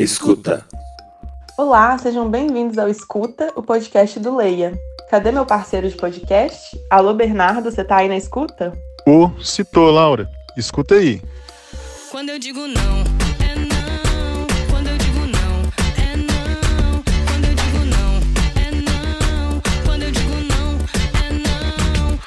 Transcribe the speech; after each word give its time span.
Escuta. 0.00 0.64
Olá, 1.58 1.98
sejam 1.98 2.30
bem-vindos 2.30 2.78
ao 2.78 2.88
Escuta, 2.88 3.52
o 3.54 3.62
podcast 3.62 4.18
do 4.18 4.34
Leia. 4.34 4.72
Cadê 5.10 5.30
meu 5.30 5.44
parceiro 5.44 5.90
de 5.90 5.94
podcast? 5.94 6.58
Alô, 6.88 7.12
Bernardo, 7.12 7.70
você 7.70 7.84
tá 7.84 7.98
aí 7.98 8.08
na 8.08 8.16
escuta? 8.16 8.72
Ô, 9.06 9.26
oh, 9.26 9.44
citou, 9.44 9.90
Laura. 9.90 10.26
Escuta 10.56 10.94
aí. 10.94 11.20
Quando 12.10 12.30
eu 12.30 12.38
digo 12.38 12.60
não, 12.60 13.00
é 13.44 13.54
não. 13.56 14.46
Quando 14.70 14.86
eu 14.88 14.96
digo 14.96 15.18
não, 15.26 15.60
é 16.02 16.16
não. 16.16 17.02
Quando 17.26 17.44
eu 17.44 17.54
digo 17.54 17.84
não, 17.84 18.16
é 18.56 18.70
não. 18.70 19.60
Quando 19.84 20.02
eu 20.02 20.10
digo 20.10 20.34
não, 20.48 20.78
é 21.20 21.32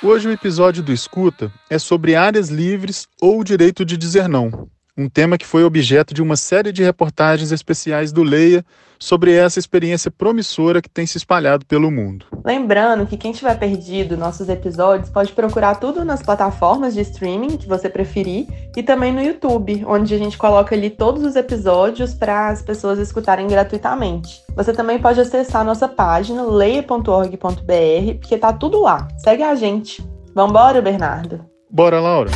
não. 0.04 0.10
Hoje 0.12 0.28
o 0.28 0.32
episódio 0.32 0.84
do 0.84 0.94
Escuta 0.94 1.52
é 1.72 1.80
sobre 1.80 2.16
áreas 2.16 2.50
livres 2.50 3.08
ou 3.20 3.40
o 3.40 3.44
direito 3.44 3.84
de 3.84 3.98
dizer 3.98 4.30
não 4.30 4.70
um 4.98 5.10
tema 5.10 5.38
que 5.38 5.46
foi 5.46 5.64
objeto 5.64 6.14
de 6.14 6.22
uma 6.22 6.36
série 6.36 6.72
de 6.72 6.84
reportagens 6.84 7.52
especiais 7.52 8.12
do 8.12 8.24
Leia 8.24 8.64
sobre 9.00 9.34
essa 9.34 9.60
experiência 9.60 10.10
promissora 10.10 10.82
que 10.82 10.90
tem 10.90 11.06
se 11.06 11.18
espalhado 11.18 11.66
pelo 11.66 11.92
mundo. 11.92 12.26
Lembrando 12.46 13.06
que 13.06 13.18
quem 13.18 13.34
tiver 13.34 13.58
perdido 13.60 14.16
nossos 14.16 14.48
episódios 14.48 15.10
pode 15.10 15.34
procurar 15.34 15.76
tudo 15.76 16.06
nas 16.06 16.22
plataformas 16.22 16.94
de 16.94 17.02
streaming 17.02 17.58
que 17.58 17.68
você 17.68 17.90
preferir 17.90 18.48
e 18.78 18.82
também 18.82 19.12
no 19.12 19.22
YouTube, 19.22 19.84
onde 19.86 20.14
a 20.14 20.18
gente 20.18 20.38
coloca 20.38 20.74
ali 20.74 20.90
todos 20.90 21.24
os 21.24 21.36
episódios 21.36 22.14
para 22.14 22.50
as 22.50 22.62
pessoas 22.62 22.98
escutarem 22.98 23.48
gratuitamente. 23.48 24.42
Você 24.56 24.72
também 24.72 25.00
pode 25.00 25.20
acessar 25.20 25.62
a 25.62 25.66
nossa 25.66 25.88
página 25.88 26.44
leia.org.br, 26.44 28.18
porque 28.22 28.38
tá 28.38 28.54
tudo 28.54 28.82
lá. 28.82 29.08
Segue 29.18 29.44
a 29.44 29.54
gente. 29.56 30.02
Vambora, 30.34 30.82
Bernardo? 30.82 31.46
Bora, 31.70 32.00
Laura. 32.00 32.32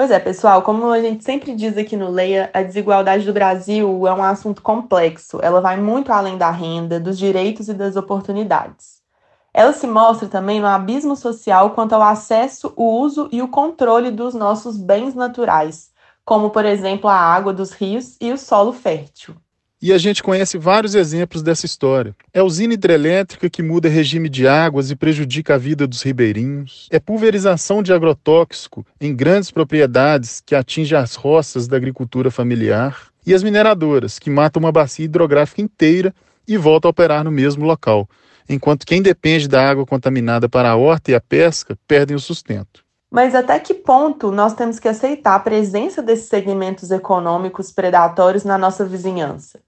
Pois 0.00 0.10
é, 0.10 0.18
pessoal, 0.18 0.62
como 0.62 0.90
a 0.90 0.98
gente 0.98 1.22
sempre 1.22 1.54
diz 1.54 1.76
aqui 1.76 1.94
no 1.94 2.08
Leia, 2.08 2.48
a 2.54 2.62
desigualdade 2.62 3.26
do 3.26 3.34
Brasil 3.34 4.06
é 4.06 4.14
um 4.14 4.22
assunto 4.22 4.62
complexo. 4.62 5.38
Ela 5.42 5.60
vai 5.60 5.78
muito 5.78 6.10
além 6.10 6.38
da 6.38 6.50
renda, 6.50 6.98
dos 6.98 7.18
direitos 7.18 7.68
e 7.68 7.74
das 7.74 7.96
oportunidades. 7.96 9.02
Ela 9.52 9.74
se 9.74 9.86
mostra 9.86 10.26
também 10.26 10.58
no 10.58 10.66
abismo 10.66 11.14
social 11.14 11.72
quanto 11.72 11.92
ao 11.92 12.00
acesso, 12.00 12.72
o 12.76 12.98
uso 12.98 13.28
e 13.30 13.42
o 13.42 13.48
controle 13.48 14.10
dos 14.10 14.32
nossos 14.32 14.78
bens 14.78 15.14
naturais, 15.14 15.90
como, 16.24 16.48
por 16.48 16.64
exemplo, 16.64 17.06
a 17.10 17.14
água 17.14 17.52
dos 17.52 17.72
rios 17.72 18.16
e 18.22 18.32
o 18.32 18.38
solo 18.38 18.72
fértil. 18.72 19.36
E 19.82 19.94
a 19.94 19.98
gente 19.98 20.22
conhece 20.22 20.58
vários 20.58 20.94
exemplos 20.94 21.42
dessa 21.42 21.64
história. 21.64 22.14
É 22.34 22.42
usina 22.42 22.74
hidrelétrica 22.74 23.48
que 23.48 23.62
muda 23.62 23.88
regime 23.88 24.28
de 24.28 24.46
águas 24.46 24.90
e 24.90 24.96
prejudica 24.96 25.54
a 25.54 25.58
vida 25.58 25.86
dos 25.86 26.02
ribeirinhos. 26.02 26.86
É 26.90 27.00
pulverização 27.00 27.82
de 27.82 27.90
agrotóxico 27.90 28.84
em 29.00 29.16
grandes 29.16 29.50
propriedades 29.50 30.42
que 30.44 30.54
atinge 30.54 30.94
as 30.94 31.14
roças 31.14 31.66
da 31.66 31.78
agricultura 31.78 32.30
familiar. 32.30 33.08
E 33.26 33.32
as 33.32 33.42
mineradoras, 33.42 34.18
que 34.18 34.28
matam 34.28 34.60
uma 34.60 34.70
bacia 34.70 35.06
hidrográfica 35.06 35.62
inteira 35.62 36.14
e 36.46 36.58
voltam 36.58 36.90
a 36.90 36.90
operar 36.90 37.24
no 37.24 37.30
mesmo 37.30 37.64
local, 37.64 38.06
enquanto 38.48 38.86
quem 38.86 39.00
depende 39.00 39.48
da 39.48 39.66
água 39.66 39.86
contaminada 39.86 40.46
para 40.46 40.68
a 40.68 40.76
horta 40.76 41.10
e 41.10 41.14
a 41.14 41.20
pesca 41.22 41.78
perdem 41.88 42.14
o 42.14 42.20
sustento. 42.20 42.84
Mas 43.10 43.34
até 43.34 43.58
que 43.58 43.72
ponto 43.72 44.30
nós 44.30 44.52
temos 44.52 44.78
que 44.78 44.88
aceitar 44.88 45.36
a 45.36 45.40
presença 45.40 46.02
desses 46.02 46.28
segmentos 46.28 46.90
econômicos 46.90 47.72
predatórios 47.72 48.44
na 48.44 48.58
nossa 48.58 48.84
vizinhança? 48.84 49.58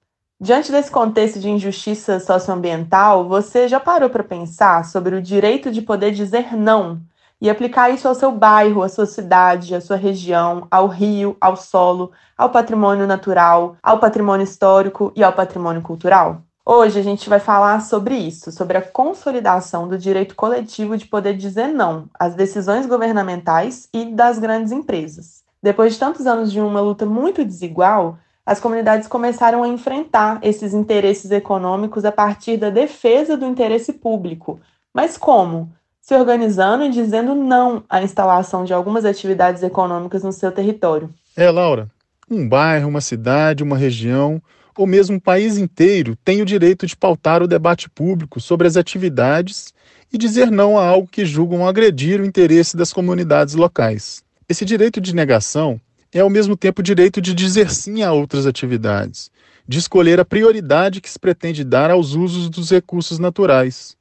Diante 0.43 0.73
desse 0.73 0.91
contexto 0.91 1.39
de 1.39 1.49
injustiça 1.49 2.19
socioambiental, 2.19 3.29
você 3.29 3.69
já 3.69 3.79
parou 3.79 4.11
para 4.11 4.25
pensar 4.25 4.85
sobre 4.85 5.15
o 5.15 5.23
direito 5.23 5.71
de 5.71 5.81
poder 5.81 6.11
dizer 6.11 6.57
não 6.57 7.01
e 7.41 7.49
aplicar 7.49 7.91
isso 7.91 8.09
ao 8.09 8.15
seu 8.17 8.33
bairro, 8.33 8.83
à 8.83 8.89
sua 8.89 9.07
cidade, 9.07 9.73
à 9.73 9.81
sua 9.81 9.95
região, 9.95 10.67
ao 10.69 10.89
rio, 10.89 11.37
ao 11.41 11.55
solo, 11.55 12.11
ao 12.37 12.51
patrimônio 12.51 13.07
natural, 13.07 13.77
ao 13.81 14.01
patrimônio 14.01 14.43
histórico 14.43 15.13
e 15.15 15.23
ao 15.23 15.33
patrimônio 15.33 15.81
cultural? 15.81 16.43
Hoje 16.67 16.99
a 16.99 17.05
gente 17.05 17.29
vai 17.29 17.39
falar 17.39 17.81
sobre 17.81 18.17
isso, 18.17 18.51
sobre 18.51 18.77
a 18.77 18.83
consolidação 18.83 19.87
do 19.87 19.97
direito 19.97 20.35
coletivo 20.35 20.99
de 20.99 21.07
poder 21.07 21.37
dizer 21.37 21.69
não 21.69 22.07
às 22.19 22.35
decisões 22.35 22.85
governamentais 22.87 23.89
e 23.95 24.07
das 24.07 24.41
grandes 24.41 24.73
empresas. 24.73 25.45
Depois 25.63 25.93
de 25.93 26.01
tantos 26.01 26.27
anos 26.27 26.51
de 26.51 26.61
uma 26.61 26.81
luta 26.81 27.07
muito 27.07 27.45
desigual, 27.45 28.19
as 28.45 28.59
comunidades 28.59 29.07
começaram 29.07 29.63
a 29.63 29.69
enfrentar 29.69 30.41
esses 30.43 30.75
interesses 30.75 31.31
econômicos 31.31 32.05
a 32.05 32.13
partir 32.13 32.57
da 32.57 32.71
defesa 32.71 33.37
do 33.37 33.47
interesse 33.47 33.93
público. 33.93 34.61
Mas 34.93 35.17
como? 35.17 35.73
Se 36.01 36.15
organizando 36.15 36.85
e 36.85 36.91
dizendo 36.91 37.35
não 37.35 37.85
à 37.89 38.03
instalação 38.03 38.65
de 38.65 38.75
algumas 38.75 39.05
atividades 39.05 39.63
econômicas 39.63 40.25
no 40.25 40.33
seu 40.33 40.51
território. 40.51 41.09
É, 41.37 41.49
Laura, 41.51 41.89
um 42.29 42.49
bairro, 42.49 42.89
uma 42.89 43.01
cidade, 43.01 43.63
uma 43.63 43.77
região 43.77 44.43
ou 44.77 44.87
mesmo 44.87 45.17
um 45.17 45.21
país 45.21 45.59
inteiro 45.59 46.17
tem 46.25 46.43
o 46.43 46.47
direito 46.47 46.87
de 46.87 46.97
pautar 46.97 47.43
o 47.43 47.47
debate 47.47 47.89
público 47.89 48.41
sobre 48.41 48.67
as 48.67 48.77
atividades 48.77 49.73
e 50.13 50.19
dizer 50.19 50.51
não 50.51 50.79
a 50.79 50.87
algo 50.87 51.07
que 51.07 51.25
julgam 51.25 51.67
agredir 51.67 52.21
o 52.21 52.25
interesse 52.25 52.77
das 52.77 52.93
comunidades 52.93 53.55
locais. 53.55 54.23
Esse 54.49 54.65
direito 54.65 55.01
de 55.01 55.15
negação 55.15 55.81
é 56.13 56.21
ao 56.21 56.31
mesmo 56.31 56.57
tempo 56.57 56.81
o 56.81 56.85
direito 56.85 57.21
de 57.21 57.35
dizer 57.35 57.71
sim 57.71 58.03
a 58.03 58.13
outras 58.13 58.47
atividades, 58.47 59.31
de 59.67 59.79
escolher 59.79 60.21
a 60.21 60.25
prioridade 60.25 61.01
que 61.01 61.09
se 61.09 61.19
pretende 61.19 61.65
dar 61.65 61.91
aos 61.91 62.15
usos 62.15 62.51
dos 62.51 62.71
recursos 62.71 63.19
naturais. 63.19 63.97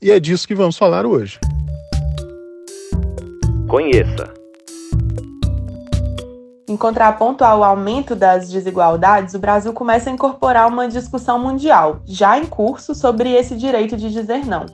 E 0.00 0.10
é 0.10 0.18
disso 0.18 0.46
que 0.46 0.54
vamos 0.54 0.76
falar 0.76 1.06
hoje. 1.06 1.38
Conheça. 3.68 4.34
Em 6.68 6.76
contraponto 6.76 7.44
ao 7.44 7.62
aumento 7.62 8.16
das 8.16 8.50
desigualdades, 8.50 9.34
o 9.34 9.38
Brasil 9.38 9.72
começa 9.72 10.10
a 10.10 10.12
incorporar 10.12 10.68
uma 10.68 10.88
discussão 10.88 11.38
mundial, 11.38 12.00
já 12.04 12.36
em 12.38 12.44
curso, 12.44 12.94
sobre 12.94 13.30
esse 13.30 13.56
direito 13.56 13.96
de 13.96 14.10
dizer 14.10 14.44
não 14.44 14.66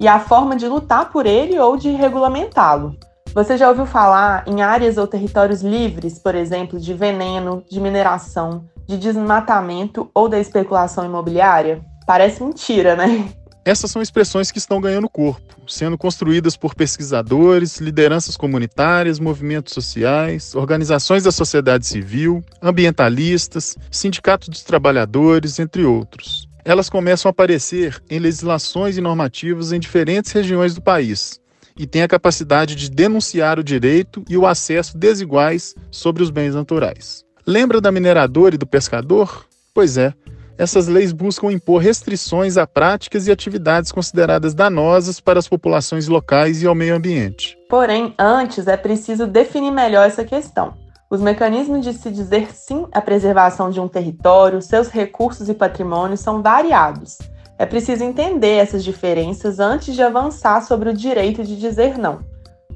e 0.00 0.08
a 0.08 0.18
forma 0.18 0.56
de 0.56 0.66
lutar 0.66 1.10
por 1.10 1.26
ele 1.26 1.58
ou 1.58 1.76
de 1.76 1.90
regulamentá-lo. 1.90 2.96
Você 3.32 3.56
já 3.56 3.68
ouviu 3.68 3.86
falar 3.86 4.42
em 4.44 4.60
áreas 4.60 4.96
ou 4.96 5.06
territórios 5.06 5.62
livres, 5.62 6.18
por 6.18 6.34
exemplo, 6.34 6.80
de 6.80 6.92
veneno, 6.92 7.64
de 7.70 7.78
mineração, 7.78 8.64
de 8.88 8.98
desmatamento 8.98 10.10
ou 10.12 10.28
da 10.28 10.40
especulação 10.40 11.04
imobiliária? 11.04 11.80
Parece 12.04 12.42
mentira, 12.42 12.96
né? 12.96 13.28
Essas 13.64 13.88
são 13.92 14.02
expressões 14.02 14.50
que 14.50 14.58
estão 14.58 14.80
ganhando 14.80 15.08
corpo, 15.08 15.60
sendo 15.68 15.96
construídas 15.96 16.56
por 16.56 16.74
pesquisadores, 16.74 17.78
lideranças 17.78 18.36
comunitárias, 18.36 19.20
movimentos 19.20 19.74
sociais, 19.74 20.52
organizações 20.56 21.22
da 21.22 21.30
sociedade 21.30 21.86
civil, 21.86 22.42
ambientalistas, 22.60 23.76
sindicatos 23.92 24.48
dos 24.48 24.64
trabalhadores, 24.64 25.60
entre 25.60 25.84
outros. 25.84 26.48
Elas 26.64 26.90
começam 26.90 27.28
a 27.28 27.30
aparecer 27.30 28.02
em 28.10 28.18
legislações 28.18 28.98
e 28.98 29.00
normativas 29.00 29.72
em 29.72 29.78
diferentes 29.78 30.32
regiões 30.32 30.74
do 30.74 30.82
país, 30.82 31.40
e 31.80 31.86
tem 31.86 32.02
a 32.02 32.08
capacidade 32.08 32.74
de 32.74 32.90
denunciar 32.90 33.58
o 33.58 33.64
direito 33.64 34.22
e 34.28 34.36
o 34.36 34.46
acesso 34.46 34.98
desiguais 34.98 35.74
sobre 35.90 36.22
os 36.22 36.28
bens 36.28 36.54
naturais. 36.54 37.24
Lembra 37.46 37.80
da 37.80 37.90
mineradora 37.90 38.54
e 38.54 38.58
do 38.58 38.66
pescador? 38.66 39.46
Pois 39.72 39.96
é, 39.96 40.12
essas 40.58 40.88
leis 40.88 41.10
buscam 41.10 41.50
impor 41.50 41.80
restrições 41.80 42.58
a 42.58 42.66
práticas 42.66 43.26
e 43.26 43.32
atividades 43.32 43.90
consideradas 43.90 44.52
danosas 44.52 45.20
para 45.20 45.38
as 45.38 45.48
populações 45.48 46.06
locais 46.06 46.62
e 46.62 46.66
ao 46.66 46.74
meio 46.74 46.94
ambiente. 46.94 47.56
Porém, 47.66 48.14
antes 48.18 48.66
é 48.66 48.76
preciso 48.76 49.26
definir 49.26 49.70
melhor 49.70 50.06
essa 50.06 50.22
questão. 50.22 50.74
Os 51.08 51.22
mecanismos 51.22 51.82
de 51.82 51.94
se 51.94 52.10
dizer 52.10 52.48
sim 52.52 52.86
à 52.92 53.00
preservação 53.00 53.70
de 53.70 53.80
um 53.80 53.88
território, 53.88 54.60
seus 54.60 54.88
recursos 54.88 55.48
e 55.48 55.54
patrimônios 55.54 56.20
são 56.20 56.42
variados 56.42 57.16
é 57.60 57.66
preciso 57.66 58.02
entender 58.02 58.54
essas 58.54 58.82
diferenças 58.82 59.60
antes 59.60 59.94
de 59.94 60.02
avançar 60.02 60.62
sobre 60.62 60.88
o 60.88 60.94
direito 60.94 61.44
de 61.44 61.60
dizer 61.60 61.98
não. 61.98 62.20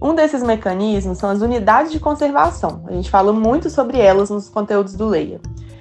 Um 0.01 0.15
desses 0.15 0.43
mecanismos 0.43 1.17
são 1.17 1.31
as 1.31 1.41
unidades 1.41 1.91
de 1.91 1.99
conservação. 1.99 2.85
A 2.87 2.93
gente 2.93 3.11
fala 3.11 3.33
muito 3.33 3.71
sobre 3.71 3.99
elas 3.99 4.29
nos 4.29 4.51
conteúdos 4.51 4.93
do 4.93 5.07
Leia. 5.07 5.41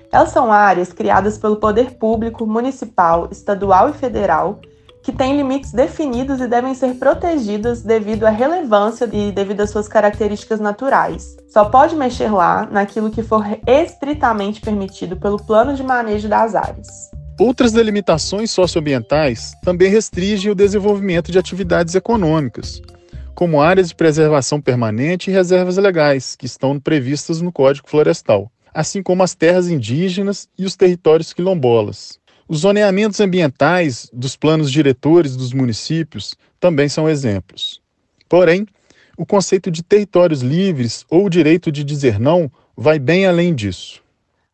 Elas 0.09 0.29
são 0.29 0.53
áreas 0.53 0.93
criadas 0.93 1.37
pelo 1.37 1.57
poder 1.57 1.95
público, 1.95 2.47
municipal, 2.47 3.27
estadual 3.29 3.89
e 3.89 3.93
federal, 3.93 4.61
que 5.01 5.11
têm 5.11 5.35
limites 5.35 5.73
definidos 5.73 6.39
e 6.39 6.47
devem 6.47 6.73
ser 6.73 6.93
protegidas 6.95 7.81
devido 7.81 8.23
à 8.23 8.29
relevância 8.29 9.03
e 9.11 9.33
devido 9.33 9.59
às 9.59 9.69
suas 9.69 9.89
características 9.89 10.61
naturais. 10.61 11.35
Só 11.49 11.65
pode 11.65 11.93
mexer 11.93 12.31
lá 12.31 12.65
naquilo 12.71 13.11
que 13.11 13.21
for 13.21 13.43
estritamente 13.67 14.61
permitido 14.61 15.17
pelo 15.17 15.43
plano 15.43 15.73
de 15.73 15.83
manejo 15.83 16.29
das 16.29 16.55
áreas. 16.55 17.12
Outras 17.39 17.71
delimitações 17.71 18.51
socioambientais 18.51 19.53
também 19.63 19.89
restringem 19.89 20.51
o 20.51 20.55
desenvolvimento 20.55 21.31
de 21.31 21.39
atividades 21.39 21.95
econômicas, 21.95 22.79
como 23.33 23.59
áreas 23.59 23.89
de 23.89 23.95
preservação 23.95 24.61
permanente 24.61 25.31
e 25.31 25.33
reservas 25.33 25.77
legais, 25.77 26.35
que 26.35 26.45
estão 26.45 26.79
previstas 26.79 27.41
no 27.41 27.51
Código 27.51 27.89
Florestal, 27.89 28.51
assim 28.71 29.01
como 29.01 29.23
as 29.23 29.33
terras 29.33 29.67
indígenas 29.67 30.47
e 30.57 30.63
os 30.63 30.75
territórios 30.75 31.33
quilombolas. 31.33 32.19
Os 32.47 32.59
zoneamentos 32.59 33.19
ambientais 33.19 34.07
dos 34.13 34.35
planos 34.35 34.71
diretores 34.71 35.35
dos 35.35 35.53
municípios 35.53 36.35
também 36.59 36.87
são 36.87 37.09
exemplos. 37.09 37.81
Porém, 38.29 38.67
o 39.17 39.25
conceito 39.25 39.71
de 39.71 39.81
territórios 39.81 40.41
livres 40.41 41.03
ou 41.09 41.25
o 41.25 41.29
direito 41.29 41.71
de 41.71 41.83
dizer 41.83 42.19
não 42.19 42.51
vai 42.77 42.99
bem 42.99 43.25
além 43.25 43.55
disso. 43.55 44.02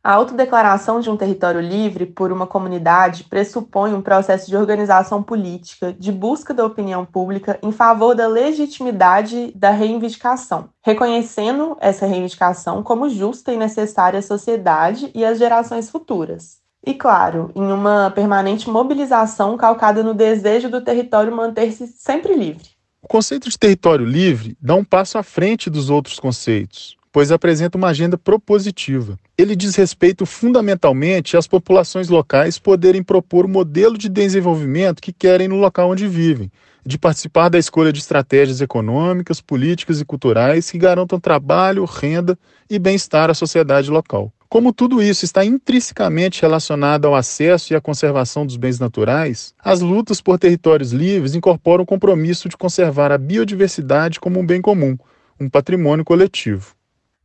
A 0.01 0.13
autodeclaração 0.13 1.01
de 1.01 1.09
um 1.09 1.17
território 1.17 1.59
livre 1.59 2.05
por 2.05 2.31
uma 2.31 2.47
comunidade 2.47 3.25
pressupõe 3.25 3.93
um 3.93 4.01
processo 4.01 4.47
de 4.47 4.55
organização 4.55 5.21
política, 5.21 5.91
de 5.91 6.09
busca 6.09 6.53
da 6.53 6.65
opinião 6.65 7.05
pública 7.05 7.59
em 7.61 7.73
favor 7.73 8.15
da 8.15 8.25
legitimidade 8.25 9.51
da 9.53 9.71
reivindicação, 9.71 10.69
reconhecendo 10.81 11.75
essa 11.81 12.05
reivindicação 12.05 12.81
como 12.81 13.09
justa 13.09 13.51
e 13.51 13.57
necessária 13.57 14.19
à 14.19 14.21
sociedade 14.21 15.11
e 15.13 15.25
às 15.25 15.37
gerações 15.37 15.89
futuras. 15.89 16.59
E, 16.85 16.93
claro, 16.93 17.51
em 17.53 17.69
uma 17.69 18.09
permanente 18.09 18.69
mobilização 18.69 19.57
calcada 19.57 20.01
no 20.01 20.13
desejo 20.13 20.69
do 20.69 20.79
território 20.79 21.35
manter-se 21.35 21.87
sempre 21.87 22.35
livre. 22.35 22.69
O 23.01 23.07
conceito 23.07 23.49
de 23.49 23.59
território 23.59 24.05
livre 24.05 24.57
dá 24.61 24.75
um 24.75 24.83
passo 24.83 25.17
à 25.17 25.23
frente 25.23 25.69
dos 25.69 25.89
outros 25.89 26.19
conceitos, 26.19 26.95
pois 27.11 27.31
apresenta 27.31 27.77
uma 27.77 27.89
agenda 27.89 28.17
propositiva. 28.17 29.17
Ele 29.37 29.55
diz 29.55 29.75
respeito 29.75 30.25
fundamentalmente 30.25 31.35
às 31.35 31.47
populações 31.47 32.09
locais 32.09 32.59
poderem 32.59 33.03
propor 33.03 33.45
o 33.45 33.49
modelo 33.49 33.97
de 33.97 34.09
desenvolvimento 34.09 35.01
que 35.01 35.13
querem 35.13 35.47
no 35.47 35.55
local 35.55 35.91
onde 35.91 36.07
vivem, 36.07 36.51
de 36.85 36.97
participar 36.97 37.49
da 37.49 37.57
escolha 37.57 37.91
de 37.91 37.99
estratégias 37.99 38.61
econômicas, 38.61 39.41
políticas 39.41 39.99
e 39.99 40.05
culturais 40.05 40.69
que 40.69 40.77
garantam 40.77 41.19
trabalho, 41.19 41.85
renda 41.85 42.37
e 42.69 42.77
bem-estar 42.77 43.29
à 43.29 43.33
sociedade 43.33 43.89
local. 43.89 44.31
Como 44.47 44.73
tudo 44.73 44.99
isso 44.99 45.25
está 45.25 45.45
intrinsecamente 45.45 46.41
relacionado 46.41 47.05
ao 47.05 47.15
acesso 47.15 47.71
e 47.71 47.75
à 47.75 47.81
conservação 47.81 48.47
dos 48.47 48.57
bens 48.57 48.79
naturais, 48.79 49.53
as 49.63 49.79
lutas 49.79 50.21
por 50.21 50.39
territórios 50.39 50.91
livres 50.91 51.35
incorporam 51.35 51.83
o 51.83 51.87
compromisso 51.87 52.49
de 52.49 52.57
conservar 52.57 53.11
a 53.11 53.17
biodiversidade 53.17 54.19
como 54.19 54.39
um 54.39 54.45
bem 54.45 54.59
comum, 54.59 54.97
um 55.39 55.47
patrimônio 55.47 56.03
coletivo. 56.03 56.78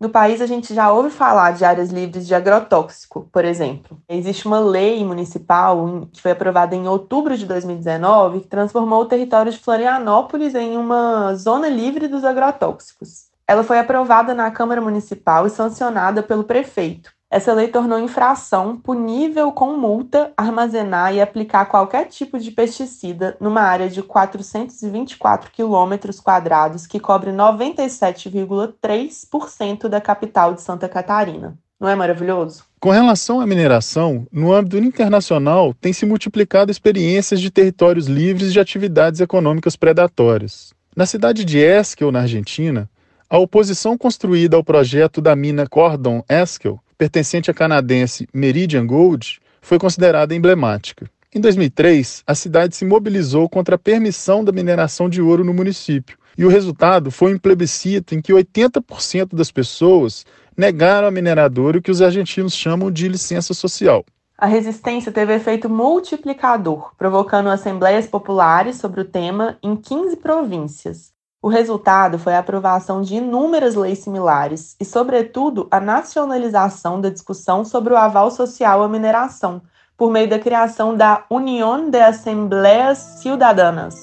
No 0.05 0.11
país, 0.11 0.43
a 0.43 0.47
gente 0.47 0.75
já 0.75 0.93
ouve 0.93 1.09
falar 1.09 1.53
de 1.53 1.65
áreas 1.65 1.89
livres 1.89 2.27
de 2.27 2.35
agrotóxico, 2.35 3.27
por 3.33 3.43
exemplo. 3.43 3.99
Existe 4.07 4.47
uma 4.47 4.61
lei 4.61 5.03
municipal 5.03 6.07
que 6.13 6.21
foi 6.21 6.33
aprovada 6.33 6.77
em 6.77 6.87
outubro 6.87 7.39
de 7.39 7.47
2019 7.47 8.41
que 8.41 8.47
transformou 8.47 9.01
o 9.01 9.07
território 9.07 9.51
de 9.51 9.59
Florianópolis 9.59 10.55
em 10.55 10.77
uma 10.77 11.35
zona 11.37 11.71
livre 11.71 12.07
dos 12.07 12.23
agrotóxicos. 12.23 13.31
Ela 13.49 13.65
foi 13.65 13.79
aprovada 13.79 14.35
na 14.35 14.51
Câmara 14.51 14.83
Municipal 14.83 15.47
e 15.47 15.51
sancionada 15.51 16.23
pelo 16.23 16.45
prefeito. 16.45 17.11
Essa 17.35 17.53
lei 17.53 17.67
tornou 17.67 17.99
infração 17.99 18.77
punível 18.77 19.51
com 19.51 19.77
multa 19.77 20.33
armazenar 20.37 21.13
e 21.13 21.21
aplicar 21.21 21.67
qualquer 21.67 22.05
tipo 22.05 22.39
de 22.39 22.53
pesticida 22.53 23.37
numa 23.41 23.61
área 23.61 23.89
de 23.89 24.05
424 24.05 25.51
quilômetros 25.51 26.21
quadrados 26.21 26.87
que 26.87 27.01
cobre 27.01 27.33
97,3% 27.33 29.89
da 29.89 30.01
capital 30.01 30.55
de 30.55 30.63
Santa 30.63 30.89
Catarina. 30.89 31.59
Não 31.81 31.89
é 31.89 31.97
maravilhoso? 31.97 32.63
Com 32.79 32.91
relação 32.91 33.41
à 33.41 33.47
mineração, 33.49 34.29
no 34.31 34.53
âmbito 34.53 34.79
internacional 34.79 35.75
tem 35.75 35.93
se 35.93 36.07
multiplicado 36.07 36.71
experiências 36.71 37.41
de 37.41 37.51
territórios 37.51 38.07
livres 38.07 38.53
de 38.53 38.61
atividades 38.61 39.21
econômicas 39.21 39.75
predatórias. 39.75 40.73
Na 40.95 41.05
cidade 41.05 41.45
de 41.45 41.59
Esquel, 41.59 42.13
na 42.13 42.21
Argentina, 42.21 42.89
a 43.29 43.39
oposição 43.39 43.99
construída 43.99 44.57
ao 44.57 44.63
projeto 44.63 45.21
da 45.21 45.35
mina 45.35 45.67
Cordon 45.67 46.23
Esquel 46.29 46.79
pertencente 46.97 47.51
à 47.51 47.55
canadense 47.55 48.29
Meridian 48.33 48.87
Gold, 48.87 49.41
foi 49.61 49.79
considerada 49.79 50.35
emblemática. 50.35 51.11
Em 51.35 51.41
2003, 51.41 52.23
a 52.27 52.35
cidade 52.35 52.77
se 52.77 52.85
mobilizou 52.85 53.49
contra 53.49 53.75
a 53.75 53.79
permissão 53.79 54.45
da 54.45 54.53
mineração 54.53 55.09
de 55.09 55.21
ouro 55.21 55.43
no 55.43 55.53
município, 55.53 56.17
e 56.37 56.45
o 56.45 56.49
resultado 56.49 57.11
foi 57.11 57.35
um 57.35 57.39
plebiscito 57.39 58.15
em 58.15 58.21
que 58.21 58.33
80% 58.33 59.35
das 59.35 59.51
pessoas 59.51 60.25
negaram 60.57 61.09
a 61.09 61.11
mineradora 61.11 61.79
o 61.79 61.83
que 61.83 61.91
os 61.91 62.03
argentinos 62.03 62.55
chamam 62.55 62.91
de 62.91 63.09
licença 63.09 63.55
social. 63.55 64.05
A 64.37 64.47
resistência 64.47 65.13
teve 65.13 65.35
efeito 65.35 65.71
multiplicador, 65.71 66.93
provocando 66.99 67.49
assembleias 67.49 68.07
populares 68.07 68.77
sobre 68.77 69.01
o 69.01 69.05
tema 69.05 69.57
em 69.63 69.77
15 69.77 70.17
províncias, 70.17 71.14
o 71.45 71.49
resultado 71.49 72.19
foi 72.19 72.33
a 72.33 72.39
aprovação 72.39 73.03
de 73.03 73.17
inúmeras 73.17 73.75
leis 73.75 73.99
similares 73.99 74.75
e, 74.81 74.85
sobretudo, 74.87 75.69
a 75.71 75.79
nacionalização 75.79 77.03
da 77.03 77.11
discussão 77.11 77.67
sobre 77.67 77.93
o 77.93 77.99
aval 77.99 78.31
social 78.31 78.83
à 78.83 78.89
mineração, 78.89 79.61
por 79.95 80.11
meio 80.11 80.27
da 80.27 80.39
criação 80.39 80.97
da 80.97 81.27
União 81.29 81.91
de 81.91 82.01
Assembleias 82.01 82.97
Ciudadanas, 83.21 83.95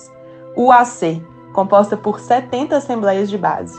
UAC, 0.56 1.20
composta 1.52 1.98
por 1.98 2.20
70 2.20 2.78
assembleias 2.78 3.28
de 3.28 3.40
base. 3.40 3.76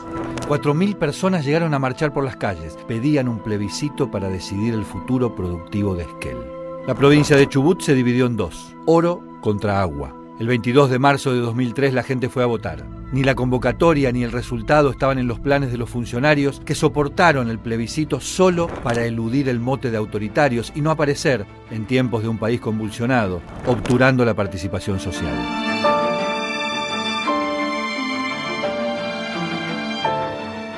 4.000 0.49 0.97
personas 0.97 1.45
llegaron 1.45 1.73
a 1.73 1.79
marchar 1.79 2.11
por 2.11 2.25
las 2.25 2.35
calles, 2.35 2.77
pedían 2.85 3.29
un 3.29 3.39
plebiscito 3.39 4.11
para 4.11 4.27
decidir 4.27 4.73
el 4.73 4.83
futuro 4.83 5.33
productivo 5.33 5.95
de 5.95 6.03
Esquel. 6.03 6.37
La 6.85 6.95
provincia 6.95 7.37
de 7.37 7.47
Chubut 7.47 7.79
se 7.79 7.93
dividió 7.93 8.25
en 8.25 8.35
dos, 8.35 8.75
oro 8.85 9.23
contra 9.39 9.79
agua. 9.79 10.13
El 10.37 10.47
22 10.47 10.89
de 10.89 10.99
marzo 10.99 11.31
de 11.31 11.39
2003 11.39 11.93
la 11.93 12.03
gente 12.03 12.27
fue 12.27 12.43
a 12.43 12.47
votar. 12.47 13.02
Ni 13.13 13.23
la 13.23 13.35
convocatoria 13.35 14.11
ni 14.11 14.23
el 14.23 14.31
resultado 14.31 14.89
estaban 14.89 15.19
en 15.19 15.27
los 15.27 15.39
planes 15.39 15.71
de 15.71 15.77
los 15.77 15.87
funcionarios 15.87 16.59
que 16.65 16.73
soportaron 16.73 17.47
el 17.47 17.59
plebiscito 17.59 18.19
solo 18.19 18.65
para 18.65 19.05
eludir 19.05 19.49
el 19.49 19.59
mote 19.59 19.91
de 19.91 19.97
autoritarios 19.97 20.71
y 20.73 20.81
no 20.81 20.89
aparecer, 20.89 21.45
en 21.69 21.85
tiempos 21.85 22.23
de 22.23 22.29
un 22.29 22.39
país 22.39 22.59
convulsionado, 22.59 23.43
obturando 23.67 24.25
la 24.25 24.33
participación 24.33 24.99
social. 24.99 25.35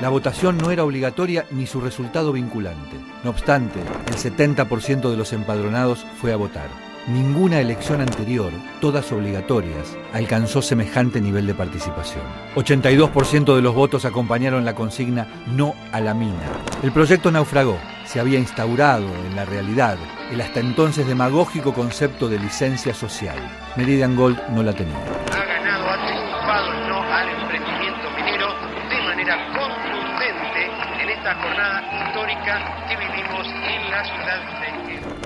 La 0.02 0.10
votación 0.10 0.58
no 0.58 0.72
era 0.72 0.84
obligatoria 0.84 1.46
ni 1.52 1.66
su 1.66 1.80
resultado 1.80 2.34
vinculante. 2.34 2.98
No 3.24 3.30
obstante, 3.30 3.80
el 4.08 4.16
70% 4.16 5.10
de 5.10 5.16
los 5.16 5.32
empadronados 5.32 6.06
fue 6.20 6.34
a 6.34 6.36
votar. 6.36 6.95
Ninguna 7.08 7.60
elección 7.60 8.02
anterior, 8.02 8.52
todas 8.82 9.12
obligatorias, 9.12 9.96
alcanzó 10.12 10.64
semejante 10.64 11.22
nivel 11.22 11.46
de 11.46 11.54
participación. 11.54 12.24
82% 12.56 13.56
de 13.56 13.62
los 13.62 13.76
votos 13.76 14.06
acompañaron 14.06 14.66
la 14.66 14.74
consigna 14.74 15.28
no 15.46 15.76
a 15.92 16.02
la 16.02 16.16
mina. 16.16 16.42
El 16.82 16.92
proyecto 16.92 17.30
naufragó. 17.30 17.78
Se 18.06 18.20
había 18.20 18.40
instaurado 18.40 19.06
en 19.28 19.36
la 19.36 19.46
realidad 19.46 19.98
el 20.32 20.42
hasta 20.42 20.60
entonces 20.60 21.06
demagógico 21.06 21.76
concepto 21.76 22.28
de 22.28 22.40
licencia 22.40 22.96
social. 22.96 23.38
Meridian 23.76 24.16
Gold 24.16 24.40
no 24.50 24.64
la 24.64 24.74
tenía. 24.74 25.45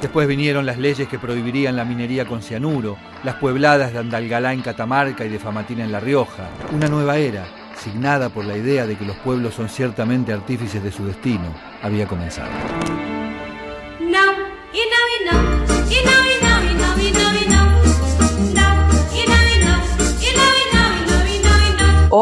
Después 0.02 0.28
vinieron 0.28 0.66
las 0.66 0.78
leyes 0.78 1.10
que 1.10 1.20
prohibirían 1.20 1.76
la 1.76 1.84
minería 1.84 2.26
con 2.26 2.42
cianuro, 2.42 2.98
las 3.24 3.36
puebladas 3.36 3.92
de 3.92 4.00
Andalgalá 4.00 4.54
en 4.54 4.62
Catamarca 4.62 5.26
y 5.26 5.30
de 5.30 5.40
Famatina 5.40 5.84
en 5.84 5.92
La 5.92 6.00
Rioja. 6.00 6.48
Una 6.72 6.88
nueva 6.88 7.18
era, 7.18 7.46
signada 7.76 8.30
por 8.30 8.46
la 8.46 8.56
idea 8.56 8.86
de 8.86 8.96
que 8.96 9.06
los 9.06 9.18
pueblos 9.18 9.56
son 9.56 9.68
ciertamente 9.68 10.32
artífices 10.32 10.82
de 10.82 10.92
su 10.92 11.06
destino, 11.06 11.54
había 11.82 12.08
comenzado. 12.08 12.50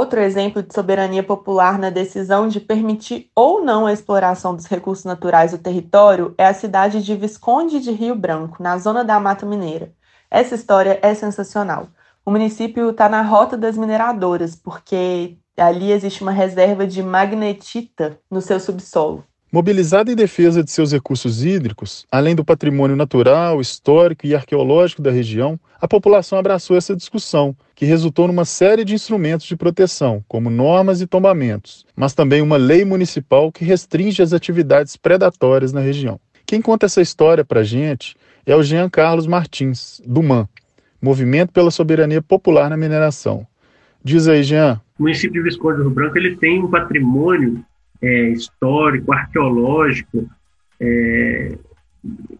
Outro 0.07 0.21
exemplo 0.21 0.63
de 0.63 0.73
soberania 0.73 1.21
popular 1.21 1.77
na 1.77 1.89
decisão 1.89 2.47
de 2.47 2.61
permitir 2.61 3.29
ou 3.35 3.61
não 3.61 3.85
a 3.85 3.91
exploração 3.91 4.55
dos 4.55 4.65
recursos 4.65 5.03
naturais 5.03 5.51
do 5.51 5.57
território 5.57 6.33
é 6.37 6.45
a 6.45 6.53
cidade 6.53 7.03
de 7.03 7.13
Visconde 7.13 7.81
de 7.81 7.91
Rio 7.91 8.15
Branco, 8.15 8.63
na 8.63 8.77
zona 8.77 9.03
da 9.03 9.19
Mata 9.19 9.45
Mineira. 9.45 9.93
Essa 10.31 10.55
história 10.55 10.97
é 11.03 11.13
sensacional. 11.13 11.89
O 12.25 12.31
município 12.31 12.91
está 12.91 13.09
na 13.09 13.21
rota 13.21 13.57
das 13.57 13.77
mineradoras, 13.77 14.55
porque 14.55 15.37
ali 15.57 15.91
existe 15.91 16.21
uma 16.21 16.31
reserva 16.31 16.87
de 16.87 17.03
magnetita 17.03 18.17
no 18.31 18.39
seu 18.39 18.61
subsolo. 18.61 19.25
Mobilizada 19.49 20.11
em 20.11 20.15
defesa 20.15 20.61
de 20.61 20.69
seus 20.69 20.91
recursos 20.91 21.45
hídricos, 21.45 22.05
além 22.11 22.35
do 22.35 22.43
patrimônio 22.43 22.97
natural, 22.97 23.61
histórico 23.61 24.27
e 24.27 24.35
arqueológico 24.35 25.01
da 25.01 25.09
região, 25.09 25.57
a 25.79 25.87
população 25.87 26.37
abraçou 26.37 26.75
essa 26.75 26.93
discussão, 26.93 27.55
que 27.73 27.85
resultou 27.85 28.27
numa 28.27 28.43
série 28.43 28.83
de 28.83 28.93
instrumentos 28.93 29.47
de 29.47 29.55
proteção, 29.55 30.21
como 30.27 30.49
normas 30.49 30.99
e 30.99 31.07
tombamentos, 31.07 31.85
mas 31.95 32.13
também 32.13 32.41
uma 32.41 32.57
lei 32.57 32.83
municipal 32.83 33.49
que 33.49 33.63
restringe 33.63 34.21
as 34.21 34.33
atividades 34.33 34.97
predatórias 34.97 35.71
na 35.71 35.79
região. 35.79 36.19
Quem 36.45 36.61
conta 36.61 36.85
essa 36.85 37.01
história 37.01 37.45
para 37.45 37.61
a 37.61 37.63
gente 37.63 38.17
é 38.45 38.53
o 38.53 38.63
Jean 38.63 38.89
Carlos 38.89 39.27
Martins, 39.27 40.01
do 40.05 40.21
MAN, 40.21 40.45
Movimento 41.01 41.53
pela 41.53 41.71
Soberania 41.71 42.21
Popular 42.21 42.69
na 42.69 42.75
Mineração. 42.75 43.47
Diz 44.03 44.27
aí, 44.27 44.43
Jean. 44.43 44.81
O 44.99 45.03
município 45.03 45.41
de 45.41 45.49
Visconde 45.49 45.77
do 45.77 45.83
Rio 45.83 45.91
Branco 45.91 46.17
ele 46.17 46.35
tem 46.35 46.61
um 46.61 46.69
patrimônio 46.69 47.63
é, 48.01 48.29
histórico, 48.29 49.11
arqueológico, 49.11 50.29
é, 50.79 51.57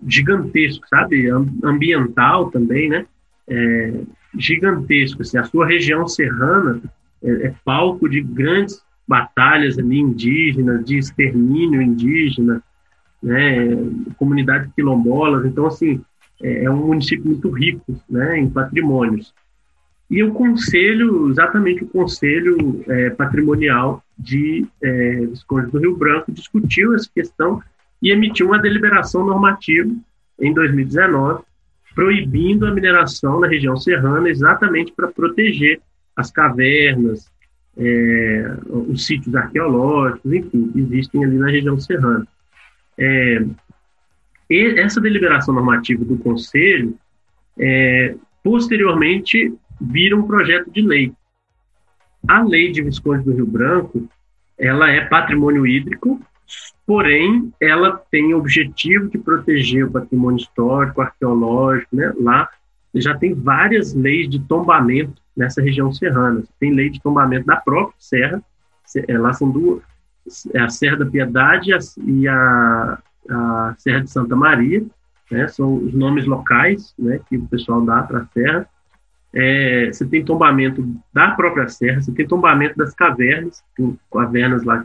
gigantesco, 0.08 0.88
sabe? 0.88 1.30
Ambiental 1.64 2.52
também, 2.52 2.90
né? 2.90 3.06
É, 3.48 3.94
gigantesco. 4.38 5.22
Assim, 5.22 5.38
a 5.38 5.44
sua 5.44 5.66
região 5.66 6.08
serrana 6.08 6.82
é, 7.24 7.48
é, 7.48 7.54
palco 7.66 8.08
de 8.08 8.22
grandes 8.22 8.82
batalhas 9.08 9.78
ali 9.80 10.00
indígenas, 10.00 10.84
de 10.86 10.98
extermínio 10.98 11.82
indígena, 11.82 12.62
né? 13.22 13.68
Comunidades 14.18 14.72
quilombolas. 14.74 15.46
Então, 15.46 15.66
assim, 15.66 16.02
é, 16.42 16.66
é 16.66 16.70
um 16.70 16.88
município 16.88 17.26
muito 17.26 17.50
rico, 17.50 18.00
né? 18.10 18.38
Em 18.40 18.50
patrimônios. 18.50 19.34
E 20.10 20.24
o 20.24 20.34
conselho, 20.34 21.30
exatamente 21.30 21.84
o 21.84 21.88
conselho 21.88 22.84
é, 22.88 23.10
patrimonial 23.10 24.02
de 24.18 24.66
é, 24.82 25.26
Visconde 25.26 25.70
do 25.70 25.80
Rio 25.80 25.98
Branco 25.98 26.32
discutiu 26.32 26.96
essa 26.96 27.10
questão 27.14 27.62
e 28.02 28.12
emitiu 28.12 28.48
uma 28.48 28.60
deliberação 28.60 29.26
normativa 29.26 29.92
em 30.40 30.54
2019 30.54 31.44
proibindo 31.98 32.68
a 32.68 32.72
mineração 32.72 33.40
na 33.40 33.48
região 33.48 33.76
serrana 33.76 34.30
exatamente 34.30 34.94
para 34.96 35.08
proteger 35.08 35.82
as 36.16 36.30
cavernas, 36.30 37.28
é, 37.76 38.56
os 38.70 39.04
sítios 39.04 39.34
arqueológicos, 39.34 40.32
enfim, 40.32 40.70
que 40.72 40.80
existem 40.80 41.26
ali 41.26 41.40
na 41.40 41.50
região 41.50 41.80
serrana. 41.80 42.28
É, 43.00 43.44
essa 44.78 45.02
deliberação 45.02 45.56
normativa 45.56 46.06
do 46.06 46.20
Conselho, 46.20 46.96
é, 47.58 48.14
posteriormente, 48.44 49.52
vira 49.80 50.16
um 50.16 50.24
projeto 50.24 50.72
de 50.72 50.82
lei. 50.82 51.14
A 52.28 52.42
lei 52.44 52.72
de 52.72 52.82
Visconde 52.82 53.24
do 53.24 53.34
Rio 53.34 53.46
Branco, 53.46 54.08
ela 54.58 54.90
é 54.90 55.06
patrimônio 55.06 55.66
hídrico, 55.66 56.20
porém 56.86 57.54
ela 57.60 58.02
tem 58.12 58.34
o 58.34 58.38
objetivo 58.38 59.10
de 59.10 59.18
proteger 59.18 59.86
o 59.86 59.92
patrimônio 59.92 60.38
histórico, 60.38 61.02
arqueológico, 61.02 61.96
né? 61.96 62.14
Lá 62.20 62.50
já 62.96 63.16
tem 63.16 63.34
várias 63.34 63.94
leis 63.94 64.30
de 64.30 64.40
tombamento 64.40 65.22
nessa 65.36 65.62
região 65.62 65.92
serrana. 65.92 66.44
Tem 66.60 66.74
lei 66.74 66.90
de 66.90 67.02
tombamento 67.02 67.46
da 67.46 67.58
própria 67.58 67.96
serra, 68.00 68.42
é, 69.08 69.18
lá 69.18 69.34
são 69.34 69.52
duas, 69.52 69.84
é 70.54 70.60
a 70.60 70.70
Serra 70.70 70.98
da 70.98 71.06
Piedade 71.06 71.72
e 72.06 72.28
a, 72.28 73.00
a 73.30 73.76
Serra 73.78 74.02
de 74.02 74.10
Santa 74.10 74.36
Maria, 74.36 74.84
né? 75.30 75.48
São 75.48 75.76
os 75.76 75.94
nomes 75.94 76.26
locais, 76.26 76.94
né? 76.98 77.20
Que 77.28 77.38
o 77.38 77.48
pessoal 77.48 77.82
dá 77.82 78.02
para 78.04 78.20
a 78.20 78.26
serra. 78.28 78.68
É, 79.40 79.94
você 79.94 80.04
tem 80.04 80.26
tombamento 80.26 80.84
da 81.14 81.30
própria 81.30 81.68
serra, 81.68 82.02
você 82.02 82.12
tem 82.12 82.28
tombamento 82.28 82.76
das 82.76 82.96
cavernas, 82.96 83.64
cavernas 84.12 84.64
lá 84.64 84.84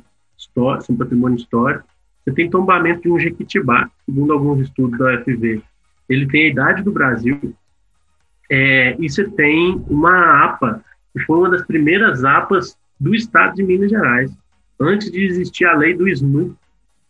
são 0.83 0.95
patrimônio 0.95 1.39
histórico. 1.39 1.87
Você 2.23 2.35
tem 2.35 2.51
tombamento 2.51 3.01
de 3.01 3.11
um 3.11 3.19
jequitibá, 3.19 3.91
segundo 4.05 4.31
alguns 4.31 4.61
estudos 4.61 4.99
da 4.99 5.15
UFV. 5.15 5.63
Ele 6.07 6.27
tem 6.27 6.45
a 6.45 6.49
idade 6.49 6.83
do 6.83 6.93
Brasil. 6.93 7.55
É, 8.51 8.95
e 8.99 9.09
você 9.09 9.25
tem 9.31 9.83
uma 9.89 10.45
APA, 10.45 10.85
que 11.15 11.21
foi 11.21 11.39
uma 11.39 11.49
das 11.49 11.65
primeiras 11.65 12.23
APAs 12.23 12.77
do 13.01 13.15
estado 13.15 13.55
de 13.55 13.63
Minas 13.63 13.91
Gerais, 13.91 14.31
antes 14.79 15.11
de 15.11 15.25
existir 15.25 15.65
a 15.65 15.75
lei 15.75 15.95
do 15.95 16.07
SNU, 16.07 16.55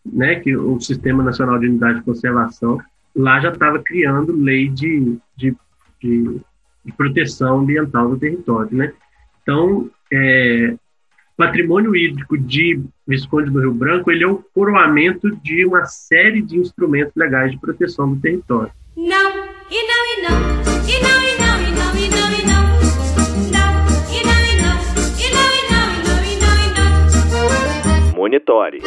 né, 0.05 0.35
que 0.35 0.55
o 0.55 0.79
Sistema 0.79 1.21
Nacional 1.21 1.59
de 1.59 1.67
Unidade 1.67 1.99
de 1.99 2.05
Conservação, 2.05 2.79
lá 3.13 3.41
já 3.41 3.49
estava 3.49 3.79
criando 3.79 4.31
lei 4.31 4.69
de, 4.69 5.17
de, 5.35 5.53
de, 6.01 6.41
de, 6.83 6.91
proteção 6.93 7.59
ambiental 7.59 8.09
do 8.09 8.17
território. 8.17 8.75
Né? 8.75 8.93
Então, 9.41 9.89
é, 10.11 10.75
patrimônio 11.37 11.95
hídrico 11.95 12.37
de 12.37 12.81
Visconde 13.07 13.49
do 13.49 13.59
Rio 13.59 13.73
Branco, 13.73 14.11
ele 14.11 14.23
é 14.23 14.27
o 14.27 14.43
coroamento 14.53 15.35
de 15.37 15.65
uma 15.65 15.85
série 15.85 16.41
de 16.41 16.57
instrumentos 16.57 17.13
legais 17.15 17.51
de 17.51 17.59
proteção 17.59 18.13
do 18.13 18.21
território. 18.21 18.71
Não, 18.95 19.31
e 19.69 19.87
não, 19.87 20.05
e 20.07 20.21
não, 20.21 20.39
e 20.87 21.01
não, 21.01 21.23
e 21.23 21.37
não, 21.37 21.61
e 21.61 21.71
não, 21.71 21.95
e 21.95 22.09
não, 22.09 22.31
e 22.31 22.45
não. 22.45 22.63
E 24.09 24.15
e 24.15 24.19
e 24.19 24.21
e 24.21 24.21
e 24.21 25.39
e 26.27 26.49
e. 28.09 28.15
Monitore. 28.15 28.81